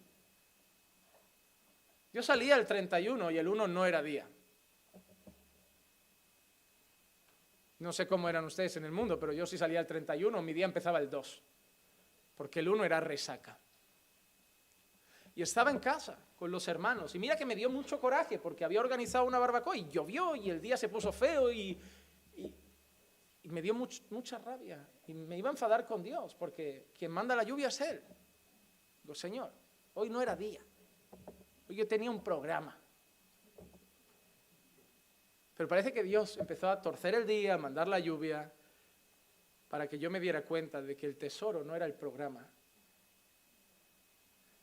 [2.14, 4.26] Yo salía el 31 y el 1 no era día.
[7.80, 10.54] No sé cómo eran ustedes en el mundo, pero yo sí salía el 31, mi
[10.54, 11.42] día empezaba el 2,
[12.36, 13.60] porque el 1 era resaca.
[15.34, 17.14] Y estaba en casa con los hermanos.
[17.14, 20.48] Y mira que me dio mucho coraje porque había organizado una barbacoa y llovió y
[20.48, 21.78] el día se puso feo y,
[23.48, 24.86] me dio mucha rabia.
[25.06, 28.02] Y me iba a enfadar con Dios porque quien manda la lluvia es Él.
[29.02, 29.52] Digo, Señor,
[29.94, 30.60] hoy no era día.
[31.68, 32.78] Hoy yo tenía un programa.
[35.56, 38.52] Pero parece que Dios empezó a torcer el día, a mandar la lluvia,
[39.68, 42.50] para que yo me diera cuenta de que el tesoro no era el programa,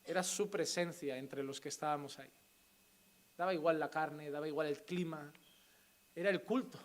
[0.04, 2.32] era su presencia entre los que estábamos ahí.
[3.38, 5.32] Daba igual la carne, daba igual el clima,
[6.16, 6.80] era el culto,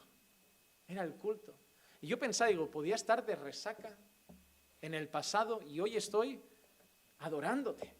[0.86, 1.54] era el culto.
[2.02, 3.96] Y yo pensaba, digo, podía estar de resaca
[4.80, 6.42] en el pasado y hoy estoy
[7.20, 7.94] adorándote.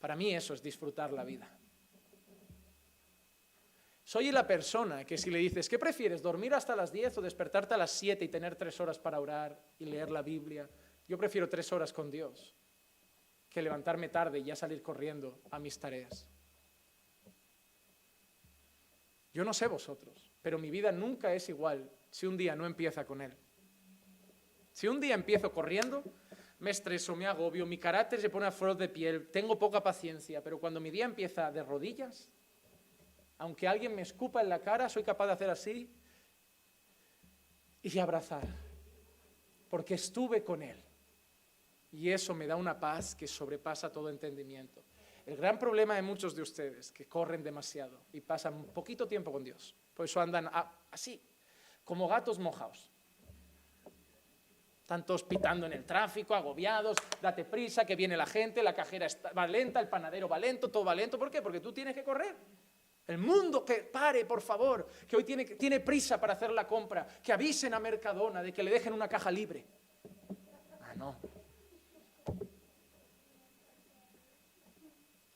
[0.00, 1.46] Para mí eso es disfrutar la vida.
[4.02, 6.22] Soy la persona que si le dices, ¿qué prefieres?
[6.22, 9.58] ¿Dormir hasta las 10 o despertarte a las 7 y tener tres horas para orar
[9.78, 10.68] y leer la Biblia?
[11.06, 12.54] Yo prefiero tres horas con Dios
[13.50, 16.26] que levantarme tarde y ya salir corriendo a mis tareas.
[19.34, 23.06] Yo no sé vosotros, pero mi vida nunca es igual si un día no empieza
[23.06, 23.32] con Él.
[24.70, 26.04] Si un día empiezo corriendo,
[26.58, 30.42] me estreso, me agobio, mi carácter se pone a flor de piel, tengo poca paciencia,
[30.42, 32.30] pero cuando mi día empieza de rodillas,
[33.38, 35.90] aunque alguien me escupa en la cara, soy capaz de hacer así
[37.80, 38.46] y abrazar,
[39.70, 40.84] porque estuve con Él.
[41.92, 44.84] Y eso me da una paz que sobrepasa todo entendimiento.
[45.24, 49.42] El gran problema de muchos de ustedes que corren demasiado y pasan poquito tiempo con
[49.42, 49.74] Dios.
[49.94, 50.50] Por eso andan
[50.90, 51.20] así,
[51.84, 52.90] como gatos mojados.
[54.80, 59.06] Están todos pitando en el tráfico, agobiados, date prisa, que viene la gente, la cajera
[59.36, 61.18] va lenta, el panadero va lento, todo va lento.
[61.18, 61.40] ¿Por qué?
[61.40, 62.36] Porque tú tienes que correr.
[63.06, 67.06] El mundo que pare, por favor, que hoy tiene, tiene prisa para hacer la compra,
[67.22, 69.64] que avisen a Mercadona de que le dejen una caja libre.
[70.82, 71.16] Ah, no.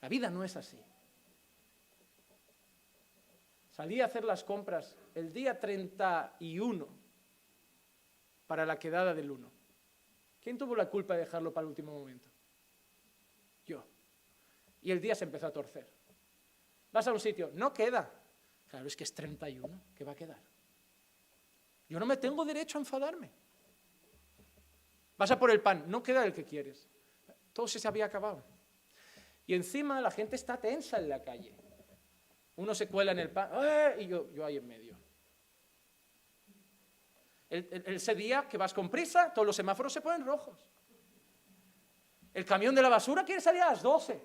[0.01, 0.79] La vida no es así.
[3.71, 6.87] Salí a hacer las compras el día 31
[8.47, 9.51] para la quedada del 1.
[10.43, 12.29] ¿Quién tuvo la culpa de dejarlo para el último momento?
[13.65, 13.83] Yo.
[14.83, 15.91] Y el día se empezó a torcer.
[16.93, 18.13] Vas a un sitio, no queda.
[18.69, 20.41] Claro, es que es 31, ¿qué va a quedar?
[21.89, 23.31] Yo no me tengo derecho a enfadarme.
[25.17, 26.91] Vas a por el pan, no queda el que quieres.
[27.55, 28.45] Todo se había acabado.
[29.47, 31.57] Y encima la gente está tensa en la calle.
[32.57, 33.97] Uno se cuela en el pan, ¡eh!
[34.01, 34.96] y yo, yo ahí en medio.
[37.49, 40.67] Ese día que vas con prisa, todos los semáforos se ponen rojos.
[42.35, 44.23] El camión de la basura quiere salir a las 12.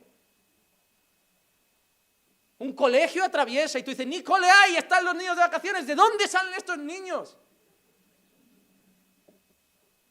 [2.59, 5.87] Un colegio atraviesa y tú dices, ni cole hay, están los niños de vacaciones.
[5.87, 7.37] ¿De dónde salen estos niños?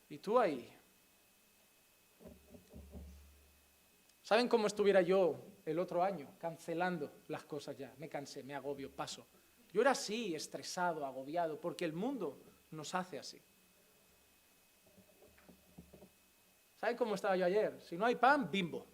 [0.08, 0.72] Y tú ahí.
[4.22, 6.34] ¿Saben cómo estuviera yo el otro año?
[6.38, 7.92] Cancelando las cosas ya.
[7.98, 9.26] Me cansé, me agobio, paso.
[9.72, 12.40] Yo era así, estresado, agobiado, porque el mundo
[12.70, 13.42] nos hace así.
[16.80, 17.78] ¿Saben cómo estaba yo ayer?
[17.82, 18.86] Si no hay pan, bimbo.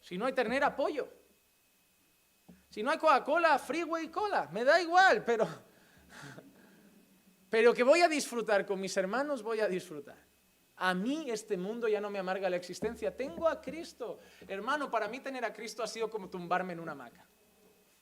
[0.00, 1.08] Si no hay ternera, pollo.
[2.70, 4.48] Si no hay Coca-Cola, Freeway Cola.
[4.52, 5.46] Me da igual, pero
[7.50, 10.16] pero que voy a disfrutar con mis hermanos, voy a disfrutar.
[10.76, 13.16] A mí este mundo ya no me amarga la existencia.
[13.16, 14.20] Tengo a Cristo.
[14.46, 17.26] Hermano, para mí tener a Cristo ha sido como tumbarme en una hamaca.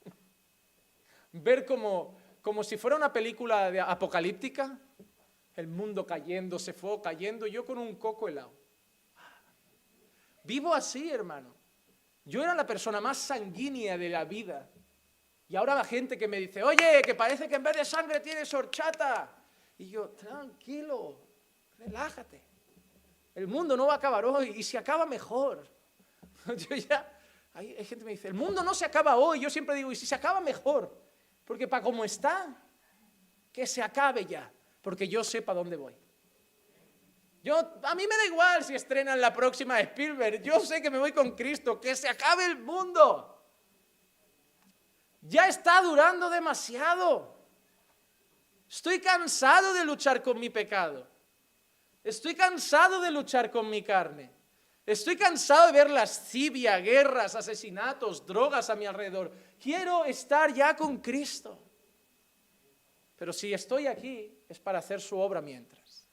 [1.32, 2.16] Ver como,
[2.46, 4.78] como si fuera una película de apocalíptica,
[5.56, 8.52] el mundo cayendo, se fue cayendo, yo con un coco helado.
[10.44, 11.52] Vivo así, hermano.
[12.24, 14.70] Yo era la persona más sanguínea de la vida.
[15.48, 18.20] Y ahora va gente que me dice, oye, que parece que en vez de sangre
[18.20, 19.28] tienes horchata.
[19.78, 21.18] Y yo, tranquilo,
[21.78, 22.44] relájate.
[23.34, 25.68] El mundo no va a acabar hoy y si acaba mejor.
[26.46, 27.12] Yo ya,
[27.54, 29.40] hay, gente que me dice, el mundo no se acaba hoy.
[29.40, 31.05] Yo siempre digo, y si se acaba mejor.
[31.46, 32.54] Porque para como está,
[33.52, 34.52] que se acabe ya.
[34.82, 35.94] Porque yo sé para dónde voy.
[37.42, 40.42] Yo, a mí me da igual si estrenan la próxima Spielberg.
[40.42, 41.80] Yo sé que me voy con Cristo.
[41.80, 43.32] Que se acabe el mundo.
[45.22, 47.36] Ya está durando demasiado.
[48.68, 51.08] Estoy cansado de luchar con mi pecado.
[52.02, 54.32] Estoy cansado de luchar con mi carne.
[54.84, 59.32] Estoy cansado de ver lascivia, guerras, asesinatos, drogas a mi alrededor.
[59.60, 61.58] Quiero estar ya con Cristo.
[63.16, 66.06] Pero si estoy aquí es para hacer su obra mientras.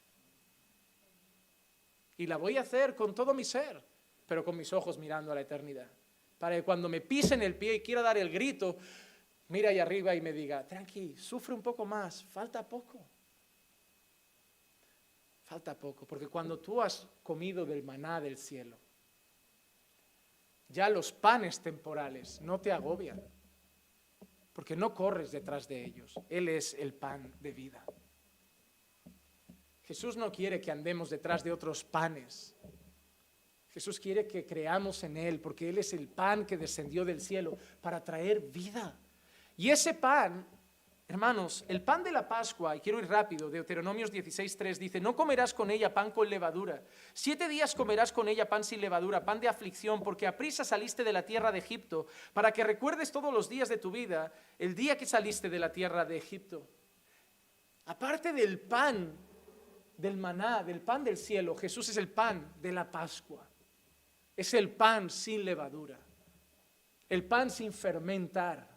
[2.16, 3.82] Y la voy a hacer con todo mi ser,
[4.26, 5.90] pero con mis ojos mirando a la eternidad.
[6.38, 8.76] Para que cuando me pisen el pie y quiera dar el grito,
[9.48, 13.00] mira ahí arriba y me diga, tranqui, sufre un poco más, falta poco.
[15.42, 18.78] Falta poco, porque cuando tú has comido del maná del cielo,
[20.68, 23.22] ya los panes temporales no te agobian,
[24.54, 26.14] porque no corres detrás de ellos.
[26.30, 27.84] Él es el pan de vida.
[29.82, 32.54] Jesús no quiere que andemos detrás de otros panes.
[33.68, 37.58] Jesús quiere que creamos en Él, porque Él es el pan que descendió del cielo
[37.82, 38.96] para traer vida.
[39.56, 40.46] Y ese pan,
[41.08, 45.54] hermanos, el pan de la Pascua, y quiero ir rápido, Deuteronomios 16.3 dice, no comerás
[45.54, 46.82] con ella pan con levadura.
[47.12, 51.04] Siete días comerás con ella pan sin levadura, pan de aflicción, porque a prisa saliste
[51.04, 54.74] de la tierra de Egipto, para que recuerdes todos los días de tu vida el
[54.74, 56.66] día que saliste de la tierra de Egipto.
[57.86, 59.16] Aparte del pan,
[59.96, 63.46] del maná, del pan del cielo, Jesús es el pan de la Pascua.
[64.36, 65.96] Es el pan sin levadura,
[67.08, 68.73] el pan sin fermentar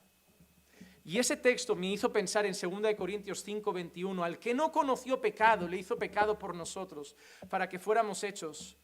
[1.07, 5.21] y ese texto me hizo pensar en 2 Corintios 5, 21, al que no conoció
[5.21, 7.15] pecado, le hizo pecado por nosotros,
[7.49, 8.77] para que fuéramos hechos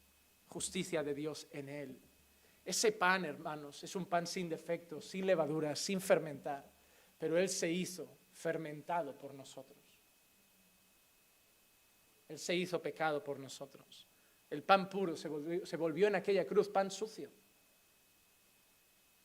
[0.47, 2.01] justicia de Dios en él.
[2.63, 6.71] Ese pan, hermanos, es un pan sin defecto, sin levadura, sin fermentar,
[7.17, 9.84] pero Él se hizo fermentado por nosotros.
[12.30, 14.07] Él se hizo pecado por nosotros.
[14.49, 17.30] El pan puro se volvió, se volvió en aquella cruz pan sucio,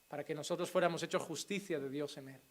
[0.08, 2.42] para que nosotros fuéramos hechos justicia de Dios en Él.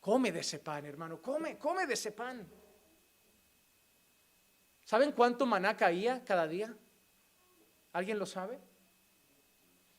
[0.00, 2.48] Come de ese pan, hermano, come, come de ese pan.
[4.82, 6.74] ¿Saben cuánto maná caía cada día?
[7.92, 8.58] ¿Alguien lo sabe?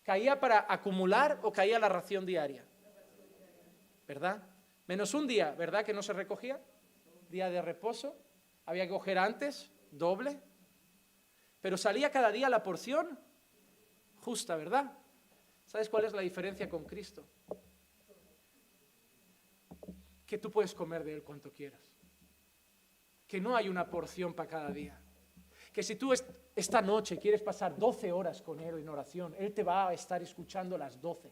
[0.04, 2.66] ¿Caía para acumular o caía la ración diaria?
[4.08, 4.44] ¿Verdad?
[4.88, 5.86] Menos un día, ¿verdad?
[5.86, 6.60] Que no se recogía.
[7.30, 8.18] Día de reposo.
[8.66, 10.40] Había que coger antes, doble.
[11.62, 13.20] Pero salía cada día la porción
[14.20, 14.92] justa, ¿verdad?
[15.66, 17.24] ¿Sabes cuál es la diferencia con Cristo?
[20.32, 21.82] Que tú puedes comer de Él cuanto quieras.
[23.28, 24.98] Que no hay una porción para cada día.
[25.74, 26.14] que si tú
[26.56, 30.22] esta noche quieres pasar 12 horas con Él en oración, Él te va a estar
[30.22, 31.30] escuchando las 12.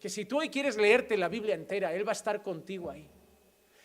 [0.00, 3.08] Que si tú hoy quieres leerte la Biblia entera, Él va a estar contigo ahí.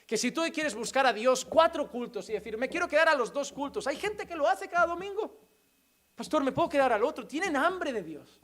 [0.07, 3.09] Que si tú hoy quieres buscar a Dios cuatro cultos y decir, me quiero quedar
[3.09, 5.39] a los dos cultos, hay gente que lo hace cada domingo.
[6.15, 7.27] Pastor, me puedo quedar al otro.
[7.27, 8.41] Tienen hambre de Dios.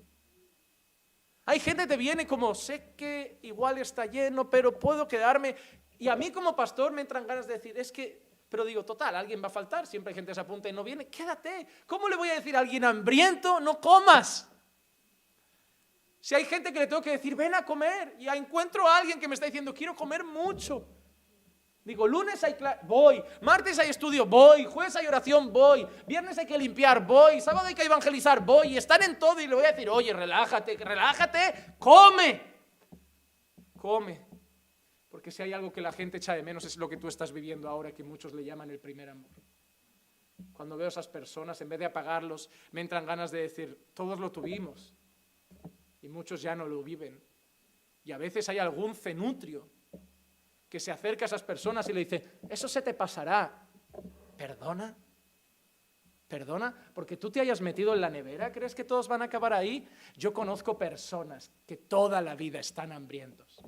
[1.51, 5.57] Hay gente que viene como, sé que igual está lleno, pero puedo quedarme.
[5.99, 9.17] Y a mí como pastor me entran ganas de decir, es que, pero digo, total,
[9.17, 11.67] alguien va a faltar, siempre hay gente que se apunta y no viene, quédate.
[11.85, 14.49] ¿Cómo le voy a decir a alguien hambriento, no comas?
[16.21, 19.19] Si hay gente que le tengo que decir, ven a comer, y encuentro a alguien
[19.19, 20.87] que me está diciendo, quiero comer mucho.
[21.83, 26.57] Digo, lunes hay voy, martes hay estudio, voy, jueves hay oración, voy, viernes hay que
[26.57, 29.71] limpiar, voy, sábado hay que evangelizar, voy, y están en todo y le voy a
[29.71, 32.39] decir, oye, relájate, relájate, come,
[33.79, 34.21] come.
[35.09, 37.31] Porque si hay algo que la gente echa de menos es lo que tú estás
[37.31, 39.31] viviendo ahora, que muchos le llaman el primer amor.
[40.53, 44.31] Cuando veo esas personas, en vez de apagarlos, me entran ganas de decir, todos lo
[44.31, 44.93] tuvimos,
[45.99, 47.19] y muchos ya no lo viven.
[48.03, 49.80] Y a veces hay algún cenutrio
[50.71, 53.67] que se acerca a esas personas y le dice, eso se te pasará.
[54.37, 54.95] ¿Perdona?
[56.29, 56.73] ¿Perdona?
[56.93, 59.85] Porque tú te hayas metido en la nevera, ¿crees que todos van a acabar ahí?
[60.15, 63.61] Yo conozco personas que toda la vida están hambrientos.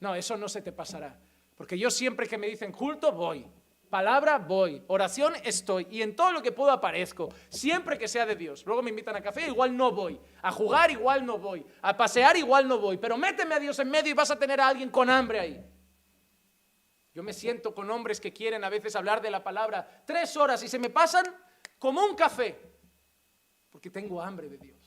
[0.00, 1.18] No, eso no se te pasará.
[1.56, 3.46] Porque yo siempre que me dicen culto, voy.
[3.94, 4.82] Palabra, voy.
[4.88, 5.86] Oración, estoy.
[5.88, 7.28] Y en todo lo que puedo aparezco.
[7.48, 8.66] Siempre que sea de Dios.
[8.66, 10.20] Luego me invitan a café, igual no voy.
[10.42, 11.64] A jugar, igual no voy.
[11.80, 12.98] A pasear, igual no voy.
[12.98, 15.64] Pero méteme a Dios en medio y vas a tener a alguien con hambre ahí.
[17.14, 20.60] Yo me siento con hombres que quieren a veces hablar de la palabra tres horas
[20.64, 21.26] y se me pasan
[21.78, 22.58] como un café.
[23.70, 24.82] Porque tengo hambre de Dios.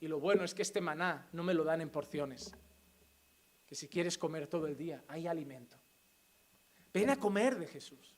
[0.00, 2.50] Y lo bueno es que este maná no me lo dan en porciones.
[3.66, 5.76] Que si quieres comer todo el día, hay alimento.
[6.94, 8.11] Ven a comer de Jesús.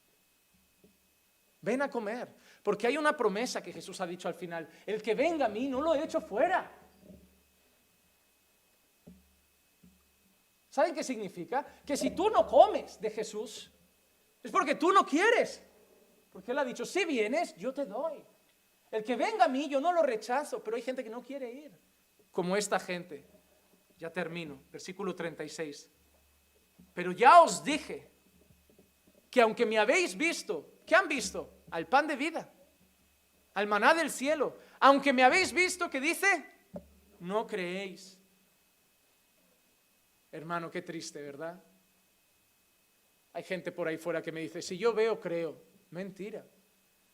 [1.65, 2.29] Ven a comer.
[2.63, 4.69] Porque hay una promesa que Jesús ha dicho al final.
[4.85, 6.71] El que venga a mí no lo he hecho fuera.
[10.69, 11.65] ¿Saben qué significa?
[11.85, 13.71] Que si tú no comes de Jesús,
[14.43, 15.63] es porque tú no quieres.
[16.33, 18.23] Porque Él ha dicho, si vienes, yo te doy.
[18.91, 21.51] El que venga a mí, yo no lo rechazo, pero hay gente que no quiere
[21.51, 21.73] ir.
[22.31, 23.25] Como esta gente.
[23.97, 24.61] Ya termino.
[24.71, 25.89] Versículo 36.
[26.93, 28.11] Pero ya os dije
[29.31, 31.54] que aunque me habéis visto, ¿qué han visto?
[31.75, 32.49] Al pan de vida,
[33.55, 34.57] al maná del cielo.
[34.79, 36.47] Aunque me habéis visto que dice,
[37.19, 38.17] no creéis.
[40.31, 41.61] Hermano, qué triste, ¿verdad?
[43.33, 45.61] Hay gente por ahí fuera que me dice, si yo veo, creo.
[45.91, 46.47] Mentira.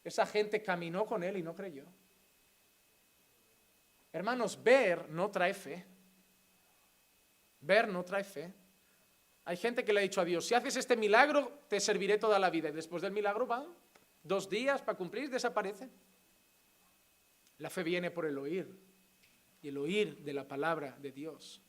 [0.05, 1.87] Esa gente caminó con él y no creyó.
[4.13, 5.87] Hermanos, ver no trae fe.
[7.63, 8.53] Ver no trae fe.
[9.47, 12.39] Hay gente que le ha dicho a Dios, si haces este milagro, te serviré toda
[12.39, 12.69] la vida.
[12.69, 13.67] Y después del milagro van
[14.23, 15.91] dos días para cumplir, desaparecen.
[17.59, 18.69] La fe viene por el oír
[19.63, 21.63] y el oír de la palabra de Dios.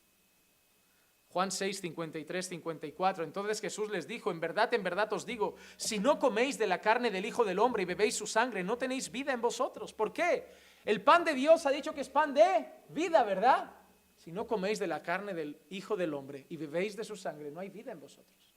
[1.28, 3.24] Juan 6, 53, 54.
[3.24, 6.80] Entonces Jesús les dijo, en verdad, en verdad os digo, si no coméis de la
[6.80, 9.94] carne del Hijo del Hombre y bebéis su sangre, no tenéis vida en vosotros.
[9.94, 10.46] ¿Por qué?
[10.84, 13.74] El pan de Dios ha dicho que es pan de vida, ¿verdad?
[14.16, 17.50] Si no coméis de la carne del Hijo del Hombre y bebéis de su sangre,
[17.50, 18.51] no hay vida en vosotros.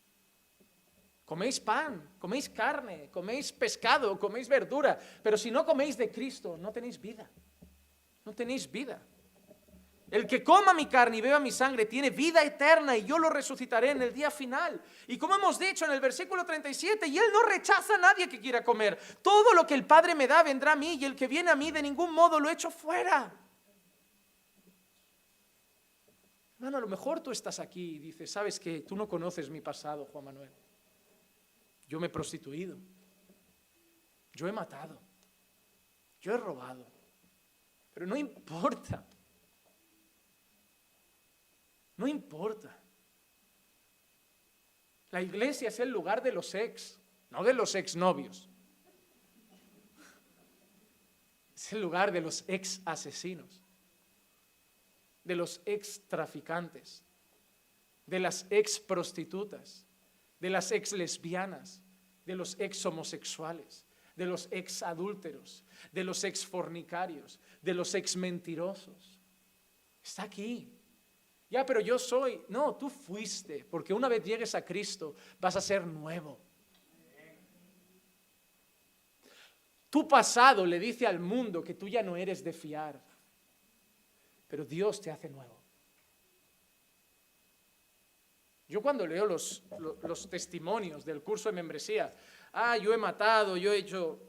[1.25, 6.71] Coméis pan, coméis carne, coméis pescado, coméis verdura, pero si no coméis de Cristo, no
[6.71, 7.27] tenéis vida.
[8.23, 9.01] No tenéis vida.
[10.11, 13.29] El que coma mi carne y beba mi sangre tiene vida eterna y yo lo
[13.29, 14.79] resucitaré en el día final.
[15.07, 18.39] Y como hemos dicho en el versículo 37, y Él no rechaza a nadie que
[18.39, 18.99] quiera comer.
[19.23, 21.55] Todo lo que el Padre me da vendrá a mí y el que viene a
[21.55, 23.33] mí de ningún modo lo echo fuera.
[26.59, 29.59] Hermano, a lo mejor tú estás aquí y dices, sabes que tú no conoces mi
[29.59, 30.64] pasado, Juan Manuel.
[31.87, 32.77] Yo me he prostituido.
[34.33, 34.99] Yo he matado.
[36.19, 36.85] Yo he robado.
[37.93, 39.05] Pero no importa.
[41.97, 42.77] No importa.
[45.11, 48.49] La iglesia es el lugar de los ex, no de los exnovios.
[51.55, 53.63] Es el lugar de los ex asesinos,
[55.23, 57.05] de los ex traficantes,
[58.05, 59.84] de las ex prostitutas,
[60.45, 61.81] de las ex lesbianas,
[62.23, 63.83] de los ex homosexuales,
[64.15, 69.19] de los ex adúlteros, de los ex fornicarios, de los ex mentirosos.
[70.03, 70.71] Está aquí.
[71.49, 72.43] Ya, pero yo soy.
[72.47, 76.39] No, tú fuiste, porque una vez llegues a Cristo vas a ser nuevo.
[79.89, 83.03] Tu pasado le dice al mundo que tú ya no eres de fiar,
[84.47, 85.54] pero Dios te hace nuevo.
[88.67, 92.13] Yo cuando leo los, testimonios del curso de membresía,
[92.53, 94.19] ah, yo he matado, yo he hecho,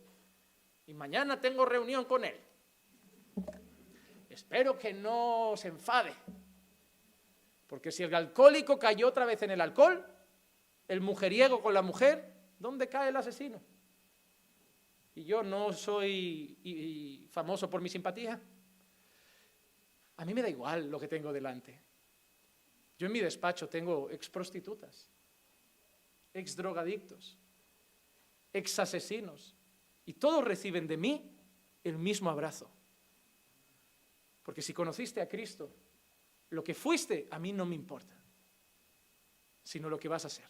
[0.87, 2.39] y mañana tengo reunión con él.
[4.29, 6.13] Espero que no se enfade,
[7.67, 10.05] porque si el alcohólico cayó otra vez en el alcohol,
[10.87, 13.61] el mujeriego con la mujer, ¿dónde cae el asesino?
[15.15, 18.39] Y yo no soy famoso por mi simpatía.
[20.19, 21.86] A mí me da igual lo que tengo delante.
[22.99, 25.11] Yo en mi despacho tengo ex prostitutas,
[26.33, 27.39] ex drogadictos,
[28.53, 29.55] ex asesinos,
[30.07, 31.31] y todos reciben de mí
[31.85, 32.71] el mismo abrazo.
[34.43, 35.75] Porque si conociste a Cristo,
[36.51, 38.17] lo que fuiste a mí no me importa,
[39.63, 40.49] sino lo que vas a ser.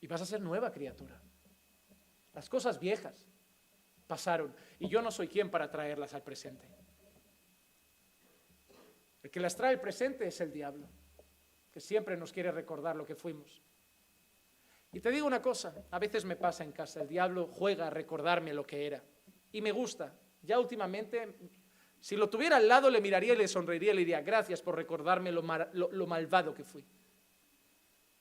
[0.00, 1.22] Y vas a ser nueva criatura.
[2.34, 3.26] Las cosas viejas
[4.06, 6.66] pasaron y yo no soy quien para traerlas al presente.
[9.22, 10.88] El que las trae presente es el diablo,
[11.70, 13.62] que siempre nos quiere recordar lo que fuimos.
[14.92, 17.90] Y te digo una cosa, a veces me pasa en casa, el diablo juega a
[17.90, 19.02] recordarme lo que era.
[19.52, 20.12] Y me gusta.
[20.42, 21.34] Ya últimamente,
[22.00, 24.74] si lo tuviera al lado, le miraría y le sonreiría y le diría, gracias por
[24.74, 26.84] recordarme lo, lo malvado que fui.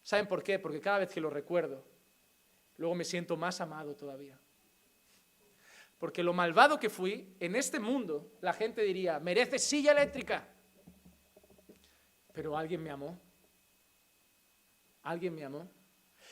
[0.04, 0.60] ¿Saben por qué?
[0.60, 1.84] Porque cada vez que lo recuerdo,
[2.78, 4.40] luego me siento más amado todavía.
[5.98, 10.48] Porque lo malvado que fui, en este mundo, la gente diría, merece silla eléctrica
[12.34, 13.20] pero alguien me amó.
[15.04, 15.68] Alguien me amó.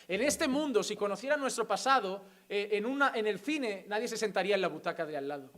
[0.08, 4.18] En este mundo, si conociera nuestro pasado, eh, en, una, en el cine nadie se
[4.18, 5.52] sentaría en la butaca de al lado.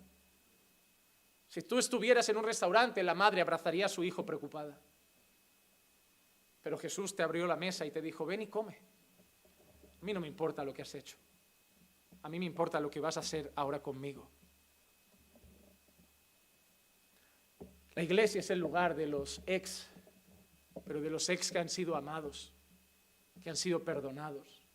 [1.48, 4.80] Si tú estuvieras en un restaurante, la madre abrazaría a su hijo preocupada.
[6.62, 8.78] Pero Jesús te abrió la mesa y te dijo, ven y come.
[10.02, 11.18] A mí no me importa lo que has hecho.
[12.24, 14.30] A mí me importa lo que vas a hacer ahora conmigo.
[17.96, 19.90] La iglesia es el lugar de los ex
[20.86, 22.54] pero de los ex que han sido amados,
[23.42, 24.66] que han sido perdonados,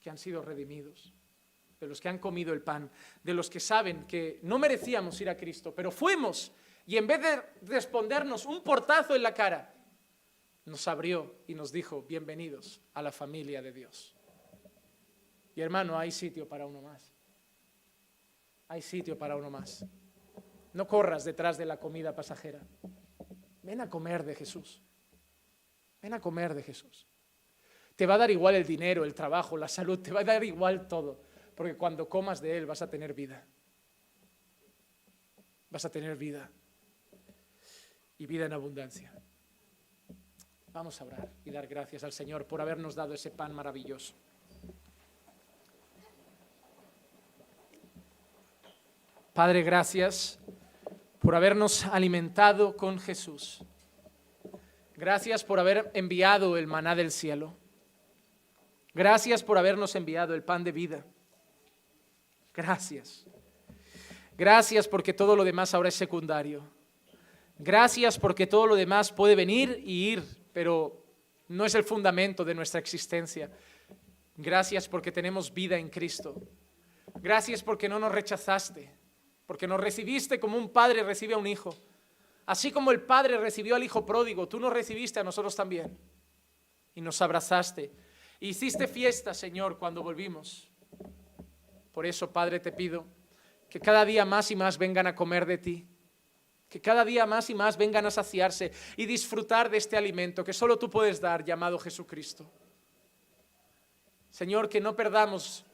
[0.00, 1.12] que han sido redimidos,
[1.80, 2.90] de los que han comido el pan,
[3.22, 6.52] de los que saben que no merecíamos ir a Cristo, pero fuimos
[6.88, 9.74] y en vez de respondernos un portazo en la cara,
[10.64, 14.16] nos abrió y nos dijo, bienvenidos a la familia de Dios.
[15.54, 17.12] Y hermano, hay sitio para uno más.
[18.68, 19.84] Hay sitio para uno más.
[20.72, 22.60] No corras detrás de la comida pasajera.
[23.62, 24.82] Ven a comer de Jesús.
[26.00, 27.06] Ven a comer de Jesús.
[27.96, 30.44] Te va a dar igual el dinero, el trabajo, la salud, te va a dar
[30.44, 31.20] igual todo,
[31.54, 33.44] porque cuando comas de Él vas a tener vida.
[35.70, 36.50] Vas a tener vida
[38.16, 39.12] y vida en abundancia.
[40.72, 44.14] Vamos a orar y dar gracias al Señor por habernos dado ese pan maravilloso.
[49.32, 50.38] Padre, gracias
[51.20, 53.64] por habernos alimentado con Jesús.
[54.98, 57.56] Gracias por haber enviado el maná del cielo.
[58.94, 61.06] Gracias por habernos enviado el pan de vida.
[62.52, 63.24] Gracias.
[64.36, 66.68] Gracias porque todo lo demás ahora es secundario.
[67.60, 71.06] Gracias porque todo lo demás puede venir y ir, pero
[71.46, 73.52] no es el fundamento de nuestra existencia.
[74.34, 76.34] Gracias porque tenemos vida en Cristo.
[77.22, 78.90] Gracias porque no nos rechazaste,
[79.46, 81.72] porque nos recibiste como un padre recibe a un hijo.
[82.48, 85.98] Así como el Padre recibió al Hijo pródigo, tú nos recibiste a nosotros también.
[86.94, 87.92] Y nos abrazaste.
[88.40, 90.66] Hiciste fiesta, Señor, cuando volvimos.
[91.92, 93.04] Por eso, Padre, te pido
[93.68, 95.86] que cada día más y más vengan a comer de ti.
[96.70, 100.54] Que cada día más y más vengan a saciarse y disfrutar de este alimento que
[100.54, 102.50] solo tú puedes dar, llamado Jesucristo.
[104.30, 105.66] Señor, que no perdamos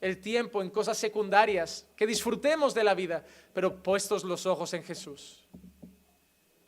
[0.00, 4.84] el tiempo en cosas secundarias, que disfrutemos de la vida, pero puestos los ojos en
[4.84, 5.48] Jesús.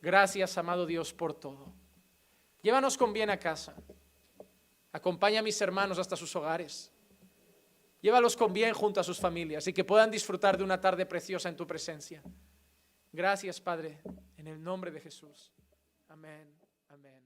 [0.07, 1.75] Gracias, amado Dios, por todo.
[2.63, 3.75] Llévanos con bien a casa.
[4.93, 6.93] Acompaña a mis hermanos hasta sus hogares.
[8.01, 11.49] Llévalos con bien junto a sus familias y que puedan disfrutar de una tarde preciosa
[11.49, 12.23] en tu presencia.
[13.11, 13.99] Gracias, Padre,
[14.37, 15.53] en el nombre de Jesús.
[16.07, 16.55] Amén.
[16.89, 17.26] Amén.